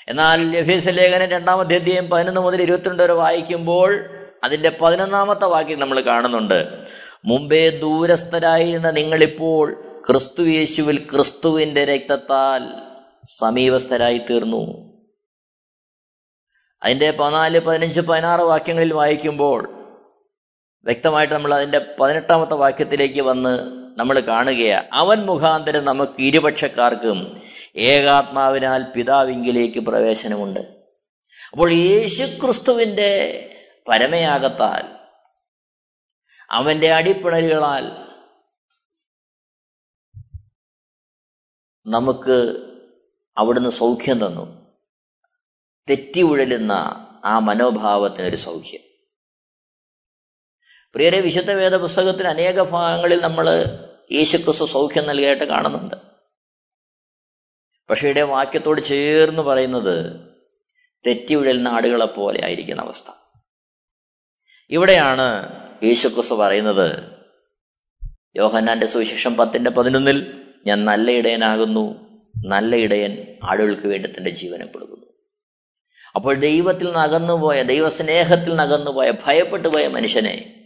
എന്നാൽ 0.07 0.51
ലഫീസ് 0.51 0.89
ലേഖനം 0.91 1.29
രണ്ടാമത്തെ 1.29 1.75
അധ്യായം 1.75 2.09
പതിനൊന്ന് 2.09 2.41
മുതൽ 2.41 2.61
ഇരുപത്തിരണ്ട് 2.61 3.03
വരെ 3.03 3.13
വായിക്കുമ്പോൾ 3.13 4.09
അതിന്റെ 4.43 4.77
പതിനൊന്നാമത്തെ 4.81 5.45
വാക്യം 5.45 5.79
നമ്മൾ 5.79 6.01
കാണുന്നുണ്ട്. 6.01 6.87
മുമ്പേ 7.25 7.69
ദൂരസ്ഥരായിരുന്ന 7.69 8.91
നിങ്ങളിപ്പോൾ 8.91 9.85
ക്രിസ്തു 10.07 10.43
യേശുവിൽ 10.43 11.07
ക്രിസ്തുവിന്റെ 11.11 11.85
രക്തത്താൽ 11.85 12.61
സമീപസ്ഥരായി 13.25 14.17
തീർന്നു 14.17 14.95
അതിന്റെ 16.83 17.11
പതിനാല് 17.11 17.59
പതിനഞ്ച് 17.59 18.01
പതിനാറ് 18.01 18.41
വാക്യങ്ങളിൽ 18.41 18.93
വായിക്കുമ്പോൾ 18.93 19.78
വ്യക്തമായിട്ട് 20.83 21.33
നമ്മൾ 21.33 21.53
അതിന്റെ 21.53 21.95
പതിനെട്ടാമത്തെ 21.99 22.53
വാക്യത്തിലേക്ക് 22.53 23.21
വന്ന് 23.21 23.59
നമ്മൾ 23.99 24.19
കാണുകയാണ് 24.19 24.87
അവൻ 24.93 25.25
മുഖാന്തരം 25.25 25.85
നമുക്ക് 25.85 26.13
ഇരുപക്ഷക്കാർക്കും 26.19 27.41
ഏകാത്മാവിനാൽ 27.75 28.83
പിതാവിങ്കിലേക്ക് 28.83 29.79
പ്രവേശനമുണ്ട്. 29.79 30.59
അപ്പോൾ 31.51 31.71
യേശുക്രിസ്തുവിന്റെ 31.71 33.11
പരമയാകത്താൽ 33.87 34.99
അവന്റെ 36.51 36.93
അടിപ്പിണലുകളാൽ 36.93 37.91
നമുക്ക് 41.87 42.65
അവിടുന്ന് 43.37 43.69
സൗഖ്യം 43.69 44.25
തന്നു. 44.25 44.75
തെറ്റി 45.89 46.21
ഉഴലുന്ന 46.21 46.71
ആ 47.25 47.39
മനോഭാവത്തിനൊരു 47.39 48.35
സൗഖ്യം. 48.35 48.88
പ്രിയരെ 50.93 51.19
വിശുദ്ധ 51.21 51.51
വേദ 51.51 51.75
പുസ്തകത്തിൽ 51.75 52.27
അനേക 52.27 52.61
ഭാഗങ്ങളിൽ 52.61 53.21
നമ്മൾ 53.21 53.47
യേശുക്രിസ്തു 54.11 54.65
സൗഖ്യം 54.65 55.07
നൽകിയായിട്ട് 55.07 55.43
കാണുന്നുണ്ട്. 55.43 55.95
പക്ഷേ 57.89 58.07
ഇവിടെ 58.07 58.21
വാക്യത്തോട് 58.21 58.81
ചേർന്ന് 58.81 59.41
പറയുന്നത് 59.41 60.27
തെറ്റി 61.07 61.33
ഉഴലുന്ന 61.35 61.67
ആടുകളെ 61.67 62.05
പോലെ 62.05 62.45
ആയിരിക്കുന്ന 62.45 62.81
അവസ്ഥ. 62.81 63.11
ഇവിടെയാണ് 64.71 65.27
യേശുക്രിസ്തു 65.83 66.35
പറയുന്നത് 66.35 67.17
യോഹന്നാന്റെ 68.35 68.87
സുവിശേഷം 68.87 69.37
പത്തിന്റെ 69.37 69.69
പതിനൊന്നിൽ 69.69 70.49
ഞാൻ 70.67 70.85
നല്ല 70.85 71.11
ഇടയനാകുന്നു 71.11 72.09
നല്ല 72.47 72.75
ഇടയൻ 72.75 73.39
ആടുകൾക്ക് 73.43 73.87
വേണ്ടി 73.87 74.09
തന്റെ 74.09 74.31
ജീവനെ 74.31 74.65
കൊടുക്കുന്നു. 74.65 75.05
അപ്പോൾ 76.15 76.35
ദൈവത്തിൽ 76.35 76.85
നിന്ന് 76.85 76.99
അകന്നുപോയ 76.99 77.63
ദൈവസ്നേഹത്തിൽ 77.63 78.49
നിന്ന് 78.49 78.63
അകന്നുപോയ 78.63 79.11
ഭയപ്പെട്ടു 79.11 79.67
പോയ 79.67 79.87
മനുഷ്യനെ 79.87 80.58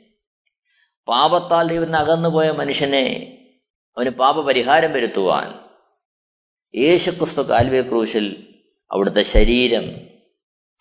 പാപത്താൽ 1.08 1.68
ദൈവത്തിന് 1.68 1.96
അകന്നുപോയ 1.96 2.52
മനുഷ്യനെ 2.52 3.38
അവന് 3.98 4.10
പാപപരിഹാരം 4.10 4.94
വരുത്തുവാൻ 4.94 5.63
യേശുക്രിസ്തു 6.76 7.42
കാൽവേ 7.42 7.82
ക്രൂശിൽ 7.82 8.54
അവിടുത്തെ 8.92 9.22
ശരീരം 9.22 9.84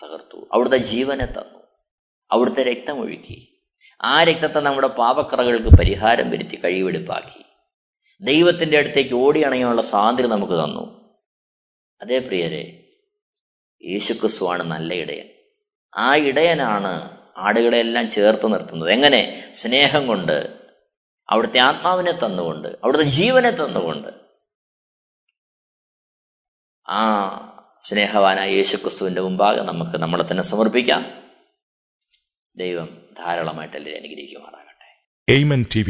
തകർത്തു. 0.05 0.49
അവിടുത്തെ 0.53 0.77
ജീവനെ 0.77 1.25
തന്നു 1.27 1.59
അവിടുത്തെ 2.33 2.63
രക്തമൊഴുക്കി 2.63 3.65
ആ 4.03 4.25
രക്തത്തെ 4.25 4.61
നമ്മുടെ 4.61 4.87
പാപക്കറകൾക്ക് 4.87 5.77
പരിഹാരം 5.77 6.31
വരുത്തി 6.31 6.57
കഴിവെടുപ്പാക്കി. 6.65 7.45
ദൈവത്തിന്റെ 8.21 8.79
അടുത്തേക്ക് 8.79 9.15
ഓടിയണയാനുള്ള 9.15 9.83
സ്വാതന്ത്ര്യം 9.83 10.31
നമുക്ക് 10.31 10.53
തന്നു. 10.53 11.15
അതേ 12.01 12.19
പ്രിയരെ 12.19 12.95
യേശുക്രിസ്തുവാണ് 13.85 14.63
നല്ല 14.63 14.95
ഇടയൻ. 14.95 15.29
ആ 15.97 16.17
ഇടയനാണ് 16.17 17.22
ആടുകളെല്ലാം 17.37 18.11
ചേർത്ത് 18.11 18.53
നിർത്തുന്നത്. 18.53 18.91
എങ്ങനെ? 18.91 19.53
സ്നേഹം 19.55 20.07
കൊണ്ട് 20.07 20.57
അവിടുത്തെ 21.31 21.59
ആത്മാവിനെ 21.59 22.13
തന്നുകൊണ്ട് 22.13 22.69
അവിടുത്തെ 22.69 23.05
ജീവനെ 23.05 23.51
തന്നുകൊണ്ട്. 23.51 24.09
ആ 26.89 27.39
സ്നേഹവാനായ 27.83 28.51
യേശുക്രിസ്തുവിന്റെ 28.51 29.21
മുമ്പാകെ 29.21 29.63
നമുക്ക് 29.63 29.99
നമ്മളെ 29.99 30.25
തന്നെ 30.31 30.43
സമർപ്പിക്കാം. 30.43 31.23
ദൈവം 32.57 33.03
ധാരാളമായിട്ട് 33.19 33.77
എല്ലാവരും 33.77 33.99
അനുഗ്രഹിക്കുമാറാകട്ടെ. 33.99 35.33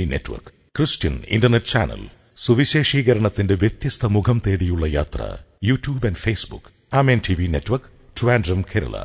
നെറ്റ്വർക്ക് 0.04 0.46
ക്രിസ്ത്യൻ 0.46 1.22
ഇന്റർനെറ്റ് 1.28 1.66
ചാനൽ 1.66 2.08
സുവിശേഷീകരണത്തിന്റെ 2.38 3.54
വ്യത്യസ്ത 3.54 4.06
മുഖം 4.06 4.42
തേടിയുള്ള 4.46 4.86
യാത്ര 4.86 5.38
YouTube 5.64 6.06
and 6.06 6.16
Facebook 6.16 6.96
amen 6.96 7.20
T 7.28 7.34
V 7.34 7.46
network 7.46 7.86
Trivandrum 8.20 8.62
Kerala. 8.62 9.04